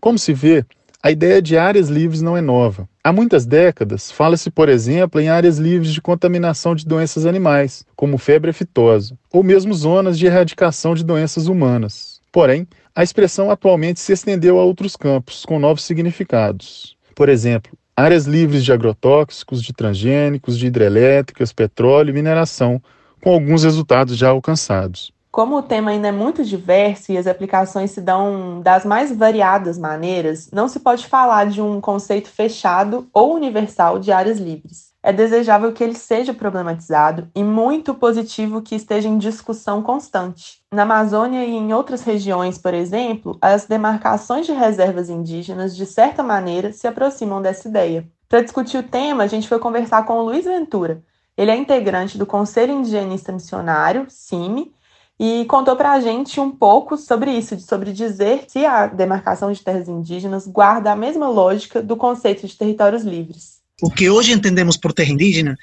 Como 0.00 0.18
se 0.18 0.32
vê, 0.32 0.64
a 1.02 1.10
ideia 1.10 1.42
de 1.42 1.56
áreas 1.56 1.88
livres 1.88 2.22
não 2.22 2.36
é 2.36 2.40
nova. 2.40 2.88
Há 3.06 3.12
muitas 3.12 3.44
décadas, 3.44 4.10
fala-se, 4.10 4.50
por 4.50 4.66
exemplo, 4.66 5.20
em 5.20 5.28
áreas 5.28 5.58
livres 5.58 5.92
de 5.92 6.00
contaminação 6.00 6.74
de 6.74 6.86
doenças 6.86 7.26
animais, 7.26 7.84
como 7.94 8.16
febre 8.16 8.50
aftosa, 8.50 9.14
ou 9.30 9.42
mesmo 9.42 9.74
zonas 9.74 10.18
de 10.18 10.24
erradicação 10.24 10.94
de 10.94 11.04
doenças 11.04 11.46
humanas. 11.46 12.22
Porém, 12.32 12.66
a 12.94 13.02
expressão 13.02 13.50
atualmente 13.50 14.00
se 14.00 14.10
estendeu 14.14 14.58
a 14.58 14.64
outros 14.64 14.96
campos, 14.96 15.44
com 15.44 15.58
novos 15.58 15.84
significados. 15.84 16.96
Por 17.14 17.28
exemplo, 17.28 17.76
áreas 17.94 18.24
livres 18.24 18.64
de 18.64 18.72
agrotóxicos, 18.72 19.62
de 19.62 19.74
transgênicos, 19.74 20.58
de 20.58 20.68
hidrelétricas, 20.68 21.52
petróleo 21.52 22.08
e 22.08 22.14
mineração, 22.14 22.82
com 23.22 23.34
alguns 23.34 23.64
resultados 23.64 24.16
já 24.16 24.30
alcançados. 24.30 25.12
Como 25.34 25.56
o 25.56 25.62
tema 25.62 25.90
ainda 25.90 26.06
é 26.06 26.12
muito 26.12 26.44
diverso 26.44 27.10
e 27.10 27.18
as 27.18 27.26
aplicações 27.26 27.90
se 27.90 28.00
dão 28.00 28.60
das 28.60 28.84
mais 28.84 29.10
variadas 29.10 29.76
maneiras, 29.76 30.48
não 30.52 30.68
se 30.68 30.78
pode 30.78 31.08
falar 31.08 31.46
de 31.46 31.60
um 31.60 31.80
conceito 31.80 32.28
fechado 32.28 33.08
ou 33.12 33.34
universal 33.34 33.98
de 33.98 34.12
áreas 34.12 34.38
livres. 34.38 34.92
É 35.02 35.12
desejável 35.12 35.72
que 35.72 35.82
ele 35.82 35.96
seja 35.96 36.32
problematizado 36.32 37.26
e 37.34 37.42
muito 37.42 37.94
positivo 37.94 38.62
que 38.62 38.76
esteja 38.76 39.08
em 39.08 39.18
discussão 39.18 39.82
constante. 39.82 40.60
Na 40.72 40.82
Amazônia 40.82 41.44
e 41.44 41.50
em 41.50 41.74
outras 41.74 42.02
regiões, 42.02 42.56
por 42.56 42.72
exemplo, 42.72 43.36
as 43.42 43.64
demarcações 43.64 44.46
de 44.46 44.52
reservas 44.52 45.10
indígenas, 45.10 45.74
de 45.74 45.84
certa 45.84 46.22
maneira, 46.22 46.72
se 46.72 46.86
aproximam 46.86 47.42
dessa 47.42 47.66
ideia. 47.66 48.06
Para 48.28 48.42
discutir 48.42 48.78
o 48.78 48.84
tema, 48.84 49.24
a 49.24 49.26
gente 49.26 49.48
foi 49.48 49.58
conversar 49.58 50.04
com 50.04 50.16
o 50.16 50.26
Luiz 50.26 50.44
Ventura. 50.44 51.02
Ele 51.36 51.50
é 51.50 51.56
integrante 51.56 52.16
do 52.16 52.24
Conselho 52.24 52.72
Indigenista 52.72 53.32
Missionário, 53.32 54.06
CIMI, 54.08 54.72
e 55.18 55.44
contou 55.44 55.76
para 55.76 55.92
a 55.92 56.00
gente 56.00 56.40
um 56.40 56.50
pouco 56.50 56.96
sobre 56.96 57.30
isso, 57.30 57.58
sobre 57.60 57.92
dizer 57.92 58.44
se 58.48 58.64
a 58.64 58.86
demarcação 58.86 59.52
de 59.52 59.62
terras 59.62 59.88
indígenas 59.88 60.46
guarda 60.46 60.92
a 60.92 60.96
mesma 60.96 61.28
lógica 61.28 61.82
do 61.82 61.96
conceito 61.96 62.46
de 62.46 62.56
territórios 62.56 63.04
livres. 63.04 63.62
O 63.82 63.90
que 63.90 64.08
hoje 64.08 64.32
entendemos 64.32 64.76
por 64.76 64.92
terra 64.92 65.10
indígena 65.10 65.56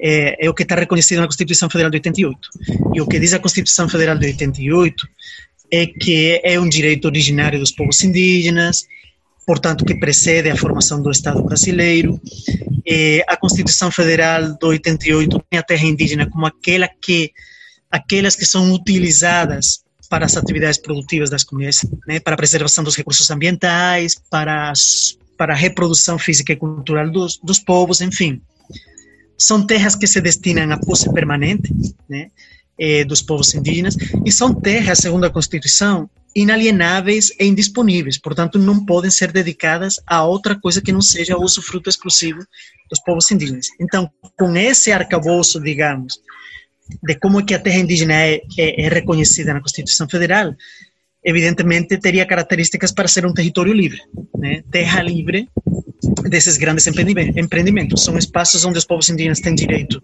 é, 0.00 0.46
é 0.46 0.50
o 0.50 0.54
que 0.54 0.62
está 0.62 0.74
reconhecido 0.74 1.20
na 1.20 1.26
Constituição 1.26 1.68
Federal 1.68 1.90
de 1.90 1.96
88. 1.96 2.38
E 2.94 3.00
o 3.00 3.06
que 3.06 3.18
diz 3.18 3.32
a 3.32 3.38
Constituição 3.38 3.88
Federal 3.88 4.16
de 4.16 4.26
88 4.26 5.08
é 5.70 5.86
que 5.86 6.40
é 6.42 6.58
um 6.58 6.68
direito 6.68 7.04
originário 7.04 7.58
dos 7.58 7.70
povos 7.70 8.02
indígenas, 8.02 8.86
portanto, 9.46 9.84
que 9.84 9.94
precede 9.94 10.48
a 10.50 10.56
formação 10.56 11.02
do 11.02 11.10
Estado 11.10 11.42
brasileiro. 11.42 12.18
A 13.26 13.36
Constituição 13.36 13.90
Federal 13.90 14.54
de 14.54 14.66
88 14.66 15.44
tem 15.50 15.58
a 15.58 15.62
terra 15.62 15.84
indígena 15.84 16.28
como 16.28 16.46
aquela 16.46 16.88
que 16.88 17.32
aquelas 17.90 18.34
que 18.36 18.46
são 18.46 18.72
utilizadas 18.72 19.82
para 20.08 20.24
as 20.24 20.36
atividades 20.36 20.78
produtivas 20.78 21.30
das 21.30 21.44
comunidades, 21.44 21.86
né, 22.06 22.18
para 22.18 22.34
a 22.34 22.36
preservação 22.36 22.82
dos 22.82 22.96
recursos 22.96 23.30
ambientais, 23.30 24.14
para, 24.30 24.70
as, 24.70 25.16
para 25.36 25.52
a 25.52 25.56
reprodução 25.56 26.18
física 26.18 26.52
e 26.52 26.56
cultural 26.56 27.10
dos, 27.10 27.38
dos 27.38 27.58
povos, 27.58 28.00
enfim. 28.00 28.40
São 29.36 29.64
terras 29.66 29.94
que 29.94 30.06
se 30.06 30.20
destinam 30.20 30.72
à 30.72 30.78
posse 30.78 31.12
permanente 31.12 31.72
né, 32.08 32.28
eh, 32.78 33.04
dos 33.04 33.22
povos 33.22 33.54
indígenas 33.54 33.96
e 34.24 34.32
são 34.32 34.54
terras, 34.54 34.98
segundo 34.98 35.24
a 35.24 35.30
Constituição, 35.30 36.08
inalienáveis 36.34 37.30
e 37.38 37.44
indisponíveis, 37.44 38.18
portanto, 38.18 38.58
não 38.58 38.84
podem 38.84 39.10
ser 39.10 39.32
dedicadas 39.32 39.96
a 40.06 40.24
outra 40.24 40.58
coisa 40.58 40.80
que 40.80 40.92
não 40.92 41.00
seja 41.00 41.36
uso 41.36 41.62
fruto 41.62 41.88
exclusivo 41.90 42.40
dos 42.88 43.00
povos 43.00 43.30
indígenas. 43.30 43.66
Então, 43.80 44.10
com 44.38 44.56
esse 44.56 44.92
arcabouço, 44.92 45.60
digamos, 45.60 46.20
de 47.02 47.14
como 47.16 47.40
é 47.40 47.44
que 47.44 47.54
a 47.54 47.58
terra 47.58 47.78
indígena 47.78 48.14
é, 48.14 48.40
é, 48.56 48.86
é 48.86 48.88
reconhecida 48.88 49.52
na 49.52 49.60
Constituição 49.60 50.08
Federal, 50.08 50.54
evidentemente 51.24 51.98
teria 51.98 52.26
características 52.26 52.92
para 52.92 53.08
ser 53.08 53.26
um 53.26 53.34
território 53.34 53.72
livre, 53.72 54.00
né? 54.36 54.62
terra 54.70 55.02
livre 55.02 55.48
desses 56.28 56.56
grandes 56.56 56.86
empreendimentos. 56.86 58.04
São 58.04 58.16
espaços 58.16 58.64
onde 58.64 58.78
os 58.78 58.84
povos 58.84 59.08
indígenas 59.08 59.40
têm 59.40 59.54
direito 59.54 60.02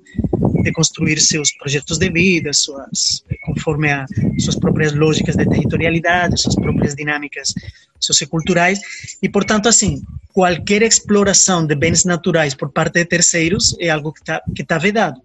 de 0.63 0.73
construir 0.73 1.21
seus 1.21 1.53
projetos 1.53 1.99
de 1.99 2.11
vida, 2.11 2.53
suas, 2.53 3.23
conforme 3.45 3.91
a 3.91 4.07
suas 4.39 4.57
próprias 4.57 4.93
lógicas 4.93 5.37
de 5.37 5.47
territorialidade, 5.47 6.41
suas 6.41 6.55
próprias 6.55 6.95
dinâmicas 6.95 7.53
socioculturais, 8.01 8.81
e, 9.23 9.29
portanto, 9.29 9.69
assim, 9.69 10.03
qualquer 10.33 10.83
exploração 10.83 11.67
de 11.67 11.75
bens 11.75 12.05
naturais 12.05 12.55
por 12.55 12.71
parte 12.71 12.95
de 12.95 13.05
terceiros 13.05 13.77
é 13.79 13.91
algo 13.91 14.13
que 14.13 14.21
está 14.21 14.43
que 14.55 14.65
tá 14.65 14.79
vedado, 14.79 15.21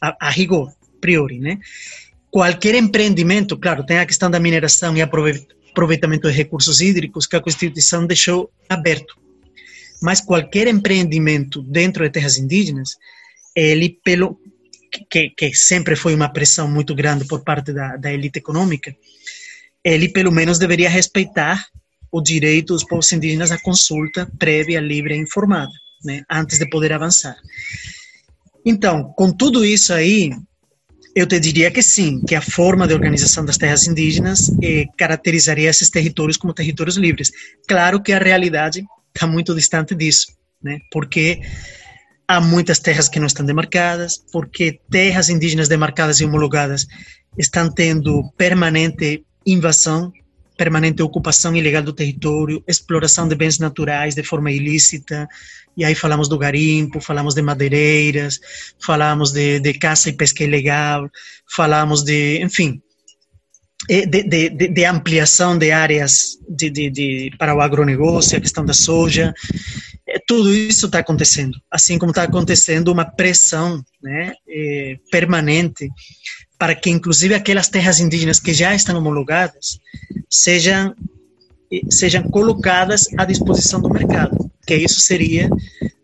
a, 0.00 0.28
a 0.28 0.30
rigor 0.30 0.72
priori, 1.00 1.38
né? 1.38 1.58
Qualquer 2.30 2.74
empreendimento, 2.74 3.58
claro, 3.58 3.84
tem 3.84 3.98
a 3.98 4.06
questão 4.06 4.30
da 4.30 4.38
mineração 4.38 4.96
e 4.96 5.02
aproveitamento 5.02 6.28
de 6.28 6.34
recursos 6.34 6.80
hídricos 6.80 7.26
que 7.26 7.36
a 7.36 7.40
Constituição 7.40 8.06
deixou 8.06 8.50
aberto. 8.68 9.16
Mas 10.00 10.20
qualquer 10.20 10.68
empreendimento 10.68 11.60
dentro 11.62 12.04
de 12.04 12.10
terras 12.10 12.38
indígenas, 12.38 12.96
ele 13.54 13.98
pelo 14.04 14.38
que, 15.10 15.30
que 15.30 15.54
sempre 15.54 15.94
foi 15.96 16.14
uma 16.14 16.32
pressão 16.32 16.68
muito 16.68 16.94
grande 16.94 17.24
por 17.24 17.42
parte 17.42 17.72
da, 17.72 17.96
da 17.96 18.12
elite 18.12 18.38
econômica, 18.38 18.94
ele 19.84 20.08
pelo 20.08 20.32
menos 20.32 20.58
deveria 20.58 20.88
respeitar 20.88 21.66
o 22.12 22.20
direito 22.20 22.72
dos 22.72 22.84
povos 22.84 23.12
indígenas 23.12 23.52
à 23.52 23.58
consulta 23.58 24.30
prévia, 24.38 24.80
livre 24.80 25.14
e 25.14 25.18
informada, 25.18 25.70
né, 26.04 26.22
antes 26.30 26.58
de 26.58 26.68
poder 26.68 26.92
avançar. 26.92 27.36
Então, 28.64 29.12
com 29.16 29.32
tudo 29.32 29.64
isso 29.64 29.92
aí, 29.92 30.32
eu 31.14 31.26
te 31.26 31.40
diria 31.40 31.70
que 31.70 31.82
sim, 31.82 32.22
que 32.24 32.34
a 32.34 32.40
forma 32.40 32.86
de 32.86 32.94
organização 32.94 33.44
das 33.44 33.58
terras 33.58 33.86
indígenas 33.86 34.56
eh, 34.62 34.84
caracterizaria 34.96 35.70
esses 35.70 35.90
territórios 35.90 36.36
como 36.36 36.54
territórios 36.54 36.96
livres. 36.96 37.30
Claro 37.66 38.02
que 38.02 38.12
a 38.12 38.18
realidade 38.18 38.84
está 39.14 39.26
muito 39.26 39.54
distante 39.54 39.94
disso, 39.94 40.28
né? 40.62 40.78
Porque 40.90 41.40
há 42.28 42.40
muitas 42.40 42.78
terras 42.78 43.08
que 43.08 43.18
não 43.18 43.26
estão 43.26 43.44
demarcadas, 43.44 44.24
porque 44.32 44.80
terras 44.88 45.28
indígenas 45.28 45.68
demarcadas 45.68 46.20
e 46.20 46.24
homologadas 46.24 46.86
estão 47.36 47.72
tendo 47.72 48.30
permanente 48.36 49.24
invasão, 49.44 50.12
permanente 50.60 51.02
ocupação 51.02 51.56
ilegal 51.56 51.82
do 51.82 51.94
território, 51.94 52.62
exploração 52.68 53.26
de 53.26 53.34
bens 53.34 53.58
naturais 53.58 54.14
de 54.14 54.22
forma 54.22 54.52
ilícita, 54.52 55.26
e 55.74 55.82
aí 55.86 55.94
falamos 55.94 56.28
do 56.28 56.36
garimpo, 56.36 57.00
falamos 57.00 57.34
de 57.34 57.40
madeireiras, 57.40 58.38
falamos 58.78 59.32
de, 59.32 59.58
de 59.58 59.72
caça 59.72 60.10
e 60.10 60.12
pesca 60.12 60.44
ilegal, 60.44 61.08
falamos 61.56 62.02
de, 62.02 62.42
enfim, 62.42 62.78
de, 63.88 64.04
de, 64.04 64.50
de 64.68 64.84
ampliação 64.84 65.56
de 65.56 65.72
áreas 65.72 66.38
para 67.38 67.54
o 67.54 67.62
agronegócio, 67.62 68.36
a 68.36 68.40
questão 68.42 68.62
da 68.62 68.74
soja, 68.74 69.32
tudo 70.26 70.54
isso 70.54 70.86
está 70.86 70.98
acontecendo, 70.98 71.58
assim 71.70 71.98
como 71.98 72.10
está 72.10 72.24
acontecendo 72.24 72.92
uma 72.92 73.06
pressão 73.06 73.82
né, 74.02 74.34
eh, 74.46 74.98
permanente 75.10 75.88
para 76.60 76.74
que, 76.74 76.90
inclusive, 76.90 77.34
aquelas 77.34 77.68
terras 77.68 78.00
indígenas 78.00 78.38
que 78.38 78.52
já 78.52 78.74
estão 78.74 78.98
homologadas 78.98 79.80
sejam 80.28 80.94
sejam 81.88 82.22
colocadas 82.24 83.06
à 83.16 83.24
disposição 83.24 83.80
do 83.80 83.88
mercado, 83.88 84.50
que 84.66 84.74
isso 84.74 85.00
seria 85.00 85.48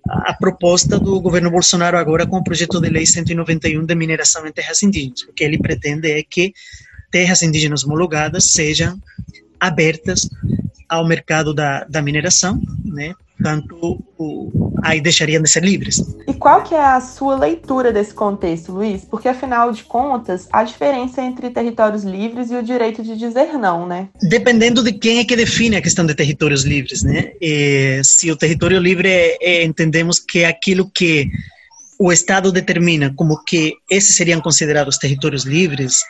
a 0.08 0.32
proposta 0.32 0.98
do 0.98 1.20
governo 1.20 1.50
Bolsonaro 1.50 1.98
agora 1.98 2.26
com 2.26 2.38
o 2.38 2.44
projeto 2.44 2.80
de 2.80 2.88
lei 2.88 3.04
191 3.04 3.84
de 3.84 3.94
mineração 3.94 4.46
em 4.46 4.52
terras 4.52 4.82
indígenas. 4.82 5.22
O 5.22 5.32
que 5.32 5.44
ele 5.44 5.58
pretende 5.58 6.10
é 6.10 6.22
que 6.22 6.54
terras 7.10 7.42
indígenas 7.42 7.84
homologadas 7.84 8.44
sejam 8.44 8.98
abertas 9.60 10.26
ao 10.88 11.06
mercado 11.06 11.52
da, 11.52 11.84
da 11.84 12.00
mineração, 12.00 12.62
né, 12.82 13.12
Portanto, 13.36 14.02
aí 14.82 15.00
deixariam 15.00 15.42
de 15.42 15.50
ser 15.50 15.62
livres. 15.62 16.02
E 16.26 16.32
qual 16.32 16.62
que 16.62 16.74
é 16.74 16.82
a 16.82 17.00
sua 17.02 17.36
leitura 17.36 17.92
desse 17.92 18.14
contexto, 18.14 18.72
Luiz? 18.72 19.04
Porque, 19.04 19.28
afinal 19.28 19.70
de 19.72 19.84
contas, 19.84 20.48
há 20.50 20.64
diferença 20.64 21.20
entre 21.20 21.50
territórios 21.50 22.02
livres 22.02 22.50
e 22.50 22.56
o 22.56 22.62
direito 22.62 23.02
de 23.02 23.14
dizer 23.14 23.52
não, 23.58 23.86
né? 23.86 24.08
Dependendo 24.22 24.82
de 24.82 24.92
quem 24.92 25.18
é 25.18 25.24
que 25.24 25.36
define 25.36 25.76
a 25.76 25.82
questão 25.82 26.06
de 26.06 26.14
territórios 26.14 26.64
livres, 26.64 27.02
né? 27.02 27.32
E, 27.40 28.00
se 28.02 28.30
o 28.30 28.36
território 28.36 28.78
livre 28.78 29.08
é, 29.08 29.36
é, 29.40 29.64
entendemos 29.64 30.18
que 30.18 30.40
é 30.40 30.46
aquilo 30.46 30.90
que 30.90 31.28
o 31.98 32.10
Estado 32.10 32.50
determina 32.50 33.12
como 33.14 33.42
que 33.44 33.74
esses 33.90 34.16
seriam 34.16 34.40
considerados 34.40 34.98
territórios 34.98 35.44
livres, 35.44 36.00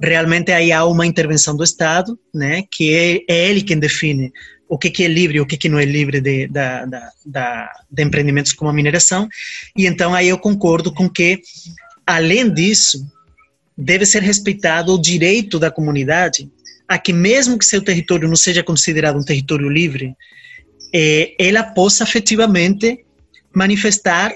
realmente 0.00 0.52
aí 0.52 0.70
há 0.70 0.84
uma 0.84 1.06
intervenção 1.06 1.56
do 1.56 1.64
Estado, 1.64 2.18
né? 2.34 2.62
Que 2.70 2.94
é, 2.94 3.32
é 3.34 3.48
ele 3.48 3.62
quem 3.62 3.78
define 3.78 4.30
o 4.74 4.78
que, 4.78 4.90
que 4.90 5.04
é 5.04 5.08
livre 5.08 5.38
e 5.38 5.40
o 5.40 5.46
que, 5.46 5.56
que 5.56 5.68
não 5.68 5.78
é 5.78 5.84
livre 5.84 6.20
de, 6.20 6.48
da, 6.48 6.84
da, 6.84 7.10
da, 7.24 7.72
de 7.88 8.02
empreendimentos 8.02 8.52
como 8.52 8.68
a 8.68 8.74
mineração. 8.74 9.28
E 9.76 9.86
então 9.86 10.12
aí 10.12 10.28
eu 10.28 10.36
concordo 10.36 10.92
com 10.92 11.08
que, 11.08 11.40
além 12.04 12.52
disso, 12.52 13.06
deve 13.78 14.04
ser 14.04 14.20
respeitado 14.20 14.92
o 14.92 15.00
direito 15.00 15.60
da 15.60 15.70
comunidade 15.70 16.50
a 16.88 16.98
que, 16.98 17.12
mesmo 17.12 17.56
que 17.56 17.64
seu 17.64 17.80
território 17.80 18.26
não 18.26 18.34
seja 18.34 18.64
considerado 18.64 19.16
um 19.16 19.24
território 19.24 19.68
livre, 19.68 20.12
eh, 20.92 21.34
ela 21.38 21.62
possa 21.62 22.02
efetivamente 22.02 22.98
manifestar 23.54 24.34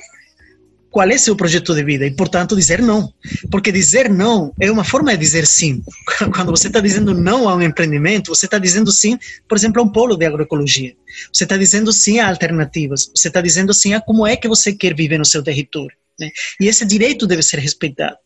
qual 0.91 1.09
é 1.09 1.19
seu 1.19 1.37
projeto 1.37 1.75
de 1.75 1.85
vida 1.85 2.07
e, 2.07 2.11
portanto, 2.11 2.57
dizer 2.57 2.81
não. 2.81 3.13
Porque 3.51 3.71
dizer 3.71 4.09
não 4.09 4.53
é 4.61 4.71
uma 4.71 4.85
forma 4.85 5.13
de 5.13 5.19
dizer 5.19 5.47
sim. 5.47 5.83
Quando 6.35 6.51
você 6.51 6.69
está 6.69 6.81
dizendo 6.81 7.15
não 7.15 7.49
a 7.49 7.55
um 7.55 7.63
empreendimento, 7.63 8.35
você 8.35 8.47
está 8.47 8.59
dizendo 8.59 8.91
sim, 8.91 9.19
por 9.47 9.57
exemplo, 9.57 9.83
a 9.83 9.85
um 9.85 9.89
polo 9.89 10.17
de 10.17 10.27
agroecologia. 10.27 10.95
Você 11.33 11.45
está 11.45 11.57
dizendo 11.57 11.93
sim 11.93 12.19
a 12.19 12.29
alternativas. 12.29 13.11
Você 13.15 13.29
está 13.29 13.41
dizendo 13.41 13.75
sim 13.75 13.95
a 13.95 14.01
como 14.01 14.27
é 14.27 14.37
que 14.37 14.49
você 14.49 14.73
quer 14.73 14.95
viver 14.95 15.19
no 15.19 15.25
seu 15.25 15.43
território. 15.43 15.97
Né? 16.19 16.31
E 16.61 16.67
esse 16.67 16.85
direito 16.85 17.27
deve 17.27 17.43
ser 17.43 17.59
respeitado. 17.61 18.17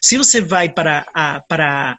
Se 0.00 0.16
você 0.16 0.40
vai 0.40 0.68
para 0.68 1.06
a, 1.14 1.40
para 1.40 1.96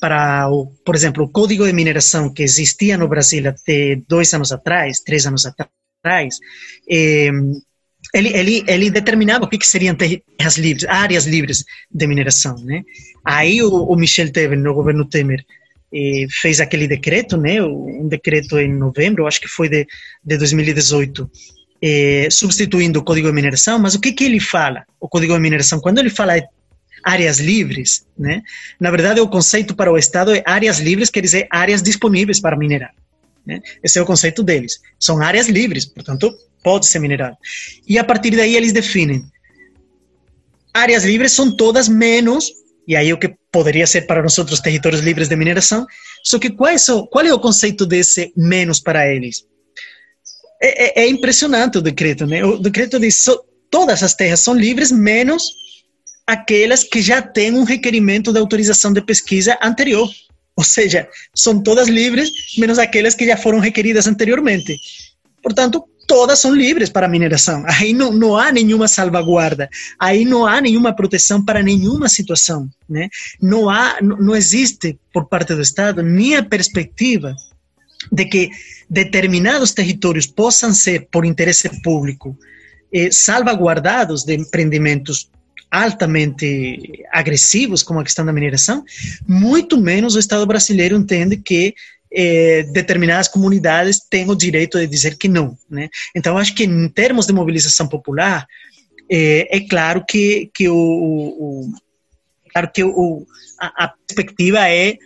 para 0.00 0.50
o, 0.50 0.66
por 0.84 0.96
exemplo, 0.96 1.22
o 1.22 1.28
código 1.28 1.64
de 1.64 1.72
mineração 1.72 2.28
que 2.34 2.42
existia 2.42 2.98
no 2.98 3.06
Brasil 3.06 3.48
até 3.48 3.94
dois 4.08 4.34
anos 4.34 4.50
atrás, 4.50 4.98
três 4.98 5.24
anos 5.26 5.46
atrás, 5.46 6.40
eh, 6.90 7.30
ele, 8.12 8.28
ele, 8.36 8.64
ele 8.66 8.90
determinava 8.90 9.44
o 9.44 9.48
que, 9.48 9.58
que 9.58 9.66
seriam 9.66 9.94
terras 9.94 10.58
livres, 10.58 10.84
áreas 10.88 11.26
livres 11.26 11.64
de 11.90 12.06
mineração, 12.06 12.56
né? 12.64 12.82
Aí 13.24 13.62
o, 13.62 13.70
o 13.70 13.96
Michel 13.96 14.30
Temer, 14.30 14.58
no 14.58 14.74
governo 14.74 15.04
Temer, 15.04 15.44
eh, 15.94 16.26
fez 16.30 16.60
aquele 16.60 16.86
decreto, 16.86 17.36
né? 17.36 17.62
Um 17.62 18.06
decreto 18.08 18.58
em 18.58 18.72
novembro, 18.72 19.26
acho 19.26 19.40
que 19.40 19.48
foi 19.48 19.68
de, 19.68 19.86
de 20.24 20.36
2018, 20.36 21.30
eh, 21.80 22.28
substituindo 22.30 22.98
o 22.98 23.02
Código 23.02 23.28
de 23.28 23.34
Mineração. 23.34 23.78
Mas 23.78 23.94
o 23.94 24.00
que, 24.00 24.12
que 24.12 24.24
ele 24.24 24.40
fala, 24.40 24.84
o 25.00 25.08
Código 25.08 25.34
de 25.34 25.40
Mineração? 25.40 25.80
Quando 25.80 25.98
ele 25.98 26.10
fala 26.10 26.34
áreas 27.02 27.40
livres, 27.40 28.06
né? 28.18 28.42
Na 28.78 28.90
verdade, 28.90 29.20
o 29.20 29.28
conceito 29.28 29.74
para 29.74 29.90
o 29.90 29.98
Estado 29.98 30.34
é 30.34 30.42
áreas 30.44 30.78
livres, 30.78 31.10
quer 31.10 31.20
dizer 31.20 31.46
áreas 31.50 31.82
disponíveis 31.82 32.40
para 32.40 32.56
minerar. 32.56 32.92
Né? 33.46 33.60
Esse 33.82 33.98
é 33.98 34.02
o 34.02 34.06
conceito 34.06 34.42
deles. 34.42 34.80
São 34.98 35.20
áreas 35.20 35.48
livres, 35.48 35.84
portanto, 35.84 36.32
pode 36.62 36.86
ser 36.86 36.98
minerado. 36.98 37.36
E 37.86 37.98
a 37.98 38.04
partir 38.04 38.30
daí 38.30 38.56
eles 38.56 38.72
definem. 38.72 39.24
Áreas 40.72 41.04
livres 41.04 41.32
são 41.32 41.54
todas 41.54 41.88
menos, 41.88 42.50
e 42.86 42.96
aí 42.96 43.12
o 43.12 43.18
que 43.18 43.34
poderia 43.50 43.86
ser 43.86 44.02
para 44.02 44.22
nós 44.22 44.38
outros 44.38 44.60
territórios 44.60 45.02
livres 45.02 45.28
de 45.28 45.36
mineração, 45.36 45.86
só 46.24 46.38
que 46.38 46.50
qual 46.50 46.70
é, 46.70 46.76
qual 47.10 47.26
é 47.26 47.34
o 47.34 47.40
conceito 47.40 47.84
desse 47.84 48.32
menos 48.36 48.80
para 48.80 49.06
eles? 49.12 49.44
É, 50.62 51.02
é, 51.02 51.04
é 51.04 51.08
impressionante 51.08 51.78
o 51.78 51.82
decreto, 51.82 52.26
né? 52.26 52.44
O 52.44 52.56
decreto 52.58 52.98
diz 52.98 53.24
so, 53.24 53.44
todas 53.68 54.02
as 54.02 54.14
terras 54.14 54.40
são 54.40 54.54
livres, 54.54 54.90
menos 54.90 55.42
aquelas 56.26 56.84
que 56.84 57.02
já 57.02 57.20
têm 57.20 57.52
um 57.52 57.64
requerimento 57.64 58.32
de 58.32 58.38
autorização 58.38 58.92
de 58.92 59.02
pesquisa 59.02 59.58
anterior. 59.60 60.08
Ou 60.56 60.64
seja, 60.64 61.08
são 61.34 61.62
todas 61.62 61.88
livres, 61.88 62.30
menos 62.58 62.78
aquelas 62.78 63.14
que 63.14 63.26
já 63.26 63.36
foram 63.36 63.58
requeridas 63.58 64.06
anteriormente. 64.06 64.78
Portanto, 65.42 65.84
todas 66.06 66.38
são 66.38 66.54
livres 66.54 66.90
para 66.90 67.08
mineração. 67.08 67.64
Aí 67.66 67.92
não, 67.92 68.12
não 68.12 68.36
há 68.36 68.52
nenhuma 68.52 68.86
salvaguarda, 68.86 69.68
aí 69.98 70.24
não 70.24 70.46
há 70.46 70.60
nenhuma 70.60 70.94
proteção 70.94 71.44
para 71.44 71.62
nenhuma 71.62 72.08
situação, 72.08 72.68
né? 72.88 73.08
Não 73.40 73.70
há, 73.70 73.98
não 74.02 74.36
existe 74.36 74.98
por 75.12 75.26
parte 75.26 75.54
do 75.54 75.62
Estado 75.62 76.02
nem 76.02 76.36
a 76.36 76.42
perspectiva 76.42 77.34
de 78.10 78.24
que 78.26 78.50
determinados 78.90 79.72
territórios 79.72 80.26
possam 80.26 80.74
ser, 80.74 81.08
por 81.10 81.24
interesse 81.24 81.80
público, 81.82 82.36
eh, 82.92 83.10
salvaguardados 83.10 84.24
de 84.24 84.34
empreendimentos 84.34 85.30
altamente 85.72 87.02
agressivos, 87.10 87.82
como 87.82 87.98
a 87.98 88.04
questão 88.04 88.26
da 88.26 88.32
mineração, 88.32 88.84
muito 89.26 89.80
menos 89.80 90.14
o 90.14 90.18
Estado 90.18 90.44
brasileiro 90.46 90.94
entende 90.94 91.38
que 91.38 91.74
eh, 92.12 92.64
determinadas 92.74 93.26
comunidades 93.26 93.98
têm 93.98 94.28
o 94.28 94.36
direito 94.36 94.78
de 94.78 94.86
dizer 94.86 95.16
que 95.16 95.28
não. 95.28 95.56
Né? 95.70 95.88
Então, 96.14 96.36
acho 96.36 96.54
que 96.54 96.64
em 96.64 96.88
termos 96.90 97.26
de 97.26 97.32
mobilização 97.32 97.88
popular, 97.88 98.46
eh, 99.10 99.48
é 99.50 99.60
claro 99.60 100.04
que, 100.06 100.50
que, 100.52 100.68
o, 100.68 100.76
o 100.76 101.72
claro 102.52 102.70
que 102.70 102.84
o, 102.84 103.26
a, 103.58 103.84
a 103.84 103.94
perspectiva 104.06 104.68
é, 104.68 104.98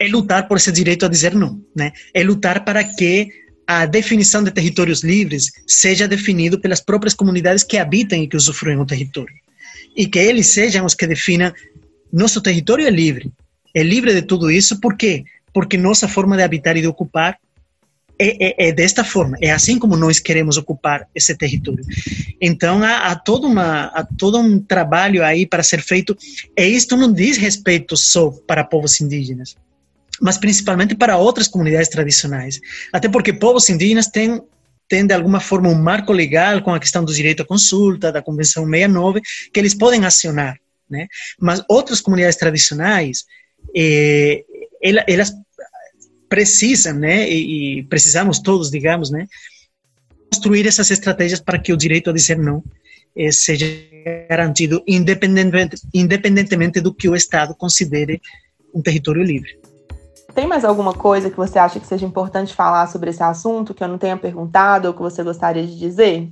é 0.00 0.08
lutar 0.08 0.48
por 0.48 0.56
esse 0.56 0.72
direito 0.72 1.06
a 1.06 1.08
dizer 1.08 1.32
não, 1.32 1.62
né? 1.76 1.92
é 2.12 2.24
lutar 2.24 2.64
para 2.64 2.82
que 2.82 3.28
a 3.68 3.86
definição 3.86 4.42
de 4.42 4.50
territórios 4.50 5.04
livres 5.04 5.52
seja 5.64 6.08
definido 6.08 6.60
pelas 6.60 6.80
próprias 6.80 7.14
comunidades 7.14 7.62
que 7.62 7.78
habitam 7.78 8.18
e 8.18 8.26
que 8.26 8.36
usufruem 8.36 8.78
o 8.78 8.86
território 8.86 9.34
e 9.96 10.06
que 10.06 10.18
eles 10.18 10.48
sejam 10.48 10.84
os 10.84 10.94
que 10.94 11.06
definam 11.06 11.52
nosso 12.12 12.40
território 12.40 12.86
é 12.86 12.90
livre. 12.90 13.32
É 13.74 13.82
livre 13.82 14.14
de 14.14 14.22
tudo 14.22 14.50
isso, 14.50 14.80
por 14.80 14.96
quê? 14.96 15.24
Porque 15.52 15.76
nossa 15.76 16.06
forma 16.06 16.36
de 16.36 16.42
habitar 16.42 16.76
e 16.76 16.80
de 16.82 16.86
ocupar 16.86 17.38
é, 18.18 18.46
é, 18.46 18.68
é, 18.68 18.72
desta 18.72 19.04
forma, 19.04 19.36
é 19.42 19.50
assim 19.50 19.78
como 19.78 19.94
nós 19.94 20.18
queremos 20.18 20.56
ocupar 20.56 21.06
esse 21.14 21.36
território. 21.36 21.84
Então, 22.40 22.82
há, 22.82 23.08
há, 23.08 23.14
todo 23.14 23.46
uma, 23.46 23.86
há 23.86 24.04
todo 24.04 24.38
um 24.38 24.58
trabalho 24.58 25.22
aí 25.22 25.46
para 25.46 25.62
ser 25.62 25.82
feito, 25.82 26.16
e 26.56 26.64
isto 26.64 26.96
não 26.96 27.12
diz 27.12 27.36
respeito 27.36 27.94
só 27.94 28.30
para 28.46 28.64
povos 28.64 28.98
indígenas, 29.02 29.54
mas 30.18 30.38
principalmente 30.38 30.94
para 30.94 31.18
outras 31.18 31.46
comunidades 31.46 31.90
tradicionais. 31.90 32.58
Até 32.90 33.06
porque 33.06 33.34
povos 33.34 33.68
indígenas 33.68 34.06
têm 34.06 34.40
tem 34.88 35.06
de 35.06 35.14
alguma 35.14 35.40
forma 35.40 35.68
um 35.68 35.74
marco 35.74 36.12
legal 36.12 36.62
com 36.62 36.72
a 36.72 36.80
questão 36.80 37.04
do 37.04 37.12
direito 37.12 37.42
à 37.42 37.46
consulta, 37.46 38.12
da 38.12 38.22
Convenção 38.22 38.64
69, 38.64 39.20
que 39.52 39.60
eles 39.60 39.74
podem 39.74 40.04
acionar, 40.04 40.58
né? 40.88 41.06
Mas 41.40 41.62
outras 41.68 42.00
comunidades 42.00 42.36
tradicionais, 42.36 43.24
eh, 43.74 44.44
elas 44.82 45.32
precisam, 46.28 46.94
né, 46.94 47.28
e, 47.28 47.78
e, 47.78 47.82
precisamos 47.84 48.40
todos, 48.40 48.70
digamos, 48.70 49.10
né, 49.10 49.26
construir 50.32 50.66
essas 50.66 50.90
estratégias 50.90 51.40
para 51.40 51.58
que 51.58 51.72
o 51.72 51.76
direito 51.76 52.10
a 52.10 52.12
dizer 52.12 52.36
não 52.36 52.62
eh, 53.16 53.30
seja 53.32 53.66
garantido 54.28 54.82
independentemente, 54.86 55.76
independentemente 55.94 56.80
do 56.80 56.92
que 56.92 57.08
o 57.08 57.14
Estado 57.14 57.54
considere 57.54 58.20
um 58.74 58.82
território 58.82 59.22
livre. 59.22 59.58
Tem 60.36 60.46
mais 60.46 60.66
alguma 60.66 60.92
coisa 60.92 61.30
que 61.30 61.36
você 61.36 61.58
acha 61.58 61.80
que 61.80 61.86
seja 61.86 62.04
importante 62.04 62.54
falar 62.54 62.86
sobre 62.88 63.08
esse 63.08 63.22
assunto 63.22 63.72
que 63.72 63.82
eu 63.82 63.88
não 63.88 63.96
tenha 63.96 64.18
perguntado 64.18 64.86
ou 64.86 64.92
que 64.92 65.00
você 65.00 65.22
gostaria 65.22 65.66
de 65.66 65.78
dizer? 65.78 66.30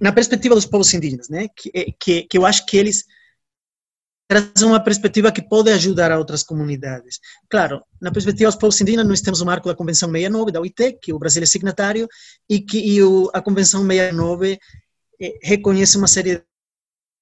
Na 0.00 0.10
perspectiva 0.10 0.54
dos 0.54 0.64
povos 0.64 0.94
indígenas, 0.94 1.28
né, 1.28 1.48
que, 1.54 1.70
eh, 1.74 1.92
que, 2.00 2.22
que 2.22 2.38
eu 2.38 2.46
acho 2.46 2.64
que 2.64 2.78
eles 2.78 3.04
trazem 4.26 4.66
uma 4.66 4.82
perspectiva 4.82 5.30
que 5.30 5.42
pode 5.42 5.70
ajudar 5.70 6.10
a 6.10 6.16
outras 6.18 6.42
comunidades. 6.42 7.20
Claro, 7.50 7.84
na 8.00 8.10
perspectiva 8.10 8.48
dos 8.48 8.58
povos 8.58 8.80
indígenas, 8.80 9.06
nós 9.06 9.20
temos 9.20 9.42
o 9.42 9.44
marco 9.44 9.68
da 9.68 9.76
Convenção 9.76 10.10
69 10.10 10.50
da 10.50 10.60
OIT, 10.62 11.00
que 11.02 11.12
o 11.12 11.18
Brasil 11.18 11.42
é 11.42 11.46
signatário, 11.46 12.08
e 12.48 12.60
que 12.60 12.78
e 12.78 13.02
o, 13.02 13.30
a 13.34 13.42
Convenção 13.42 13.86
69 13.86 14.58
eh, 15.20 15.38
reconhece 15.42 15.98
uma 15.98 16.08
série 16.08 16.42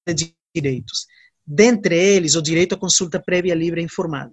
de 0.07 0.33
direitos. 0.55 1.05
Dentre 1.45 1.97
eles, 1.97 2.35
o 2.35 2.41
direito 2.41 2.75
à 2.75 2.77
consulta 2.77 3.19
prévia, 3.19 3.53
livre 3.53 3.81
e 3.81 3.83
informada. 3.83 4.31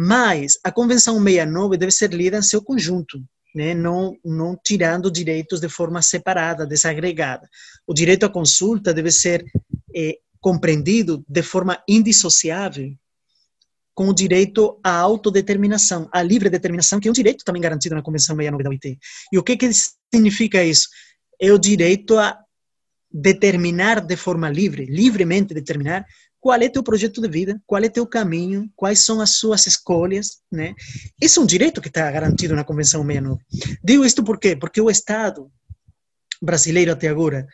Mas 0.00 0.56
a 0.62 0.70
Convenção 0.70 1.20
69 1.20 1.76
deve 1.76 1.90
ser 1.90 2.14
lida 2.14 2.38
em 2.38 2.42
seu 2.42 2.62
conjunto, 2.62 3.20
né? 3.52 3.74
não, 3.74 4.16
não 4.24 4.56
tirando 4.56 5.10
direitos 5.10 5.58
de 5.58 5.68
forma 5.68 6.00
separada, 6.02 6.64
desagregada. 6.64 7.48
O 7.84 7.92
direito 7.92 8.24
à 8.24 8.28
consulta 8.28 8.94
deve 8.94 9.10
ser 9.10 9.44
eh, 9.92 10.18
compreendido 10.40 11.24
de 11.28 11.42
forma 11.42 11.82
indissociável 11.88 12.94
com 13.92 14.08
o 14.08 14.14
direito 14.14 14.78
à 14.84 14.92
autodeterminação, 14.92 16.08
à 16.12 16.22
livre 16.22 16.48
determinação, 16.48 17.00
que 17.00 17.08
é 17.08 17.10
um 17.10 17.14
direito 17.14 17.44
também 17.44 17.60
garantido 17.60 17.96
na 17.96 18.02
Convenção 18.02 18.36
69 18.36 18.62
da 18.62 18.70
OIT. 18.70 18.96
E 19.32 19.36
o 19.36 19.42
que, 19.42 19.56
que 19.56 19.68
significa 20.14 20.62
isso? 20.62 20.88
É 21.40 21.52
o 21.52 21.58
direito 21.58 22.16
a 22.16 22.38
determinar 23.10 24.00
de 24.00 24.14
forma 24.14 24.48
livre, 24.48 24.84
livremente 24.84 25.52
determinar 25.52 26.06
qual 26.40 26.60
é 26.60 26.68
teu 26.68 26.82
projeto 26.82 27.20
de 27.20 27.28
vida, 27.28 27.60
qual 27.66 27.82
é 27.82 27.88
teu 27.88 28.06
caminho, 28.06 28.70
quais 28.76 29.04
são 29.04 29.20
as 29.20 29.36
suas 29.36 29.66
escolhas, 29.66 30.40
né? 30.50 30.74
Esse 31.20 31.38
é 31.38 31.42
um 31.42 31.46
direito 31.46 31.80
que 31.80 31.88
está 31.88 32.10
garantido 32.10 32.54
na 32.54 32.64
Convenção 32.64 33.04
69. 33.04 33.42
Digo 33.82 34.04
isto 34.04 34.22
por 34.22 34.38
quê? 34.38 34.56
Porque 34.56 34.80
o 34.80 34.90
Estado 34.90 35.50
brasileiro 36.40 36.92
até 36.92 37.08
agora 37.08 37.46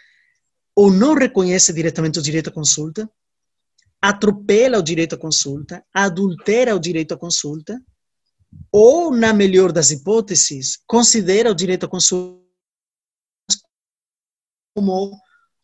ou 0.74 0.90
não 0.90 1.14
reconhece 1.14 1.72
diretamente 1.72 2.18
o 2.18 2.22
direito 2.22 2.50
à 2.50 2.52
consulta, 2.52 3.08
atropela 4.00 4.78
o 4.78 4.82
direito 4.82 5.14
à 5.14 5.18
consulta, 5.18 5.84
adultera 5.92 6.74
o 6.74 6.80
direito 6.80 7.14
à 7.14 7.16
consulta, 7.16 7.80
ou, 8.70 9.14
na 9.14 9.32
melhor 9.32 9.72
das 9.72 9.90
hipóteses, 9.90 10.78
considera 10.86 11.50
o 11.50 11.54
direito 11.54 11.86
à 11.86 11.88
consulta 11.88 12.42
como 14.74 15.16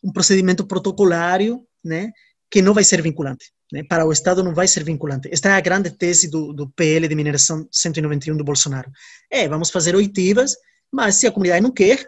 um 0.03 0.13
procedimento 0.13 0.65
protocolário, 0.67 1.67
né, 1.85 2.13
que 2.51 2.61
não 2.61 2.75
vai 2.75 2.85
ser 2.85 3.01
vinculante. 3.01 3.53
Né? 3.73 3.85
Para 3.85 4.05
o 4.05 4.13
Estado 4.13 4.43
não 4.43 4.55
vai 4.55 4.67
ser 4.67 4.83
vinculante. 4.83 5.29
Esta 5.33 5.51
é 5.51 5.53
a 5.53 5.61
grande 5.61 5.91
tese 5.91 6.29
do, 6.29 6.53
do 6.53 6.69
PL 6.71 7.07
de 7.07 7.15
mineração 7.15 7.69
191 7.71 8.37
do 8.37 8.45
Bolsonaro. 8.45 8.91
É, 9.31 9.49
vamos 9.49 9.71
fazer 9.71 9.95
oitivas, 9.95 10.57
mas 10.91 11.17
se 11.17 11.27
a 11.27 11.33
comunidade 11.33 11.63
não 11.63 11.71
quer, 11.71 12.05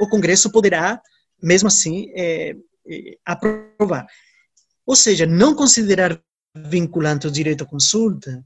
o 0.00 0.08
Congresso 0.08 0.50
poderá, 0.50 1.00
mesmo 1.40 1.68
assim, 1.68 2.10
é, 2.14 2.56
é, 2.88 3.16
aprovar. 3.24 4.06
Ou 4.84 4.96
seja, 4.96 5.26
não 5.26 5.54
considerar 5.54 6.20
vinculante 6.54 7.26
o 7.26 7.30
direito 7.30 7.64
à 7.64 7.66
consulta 7.66 8.44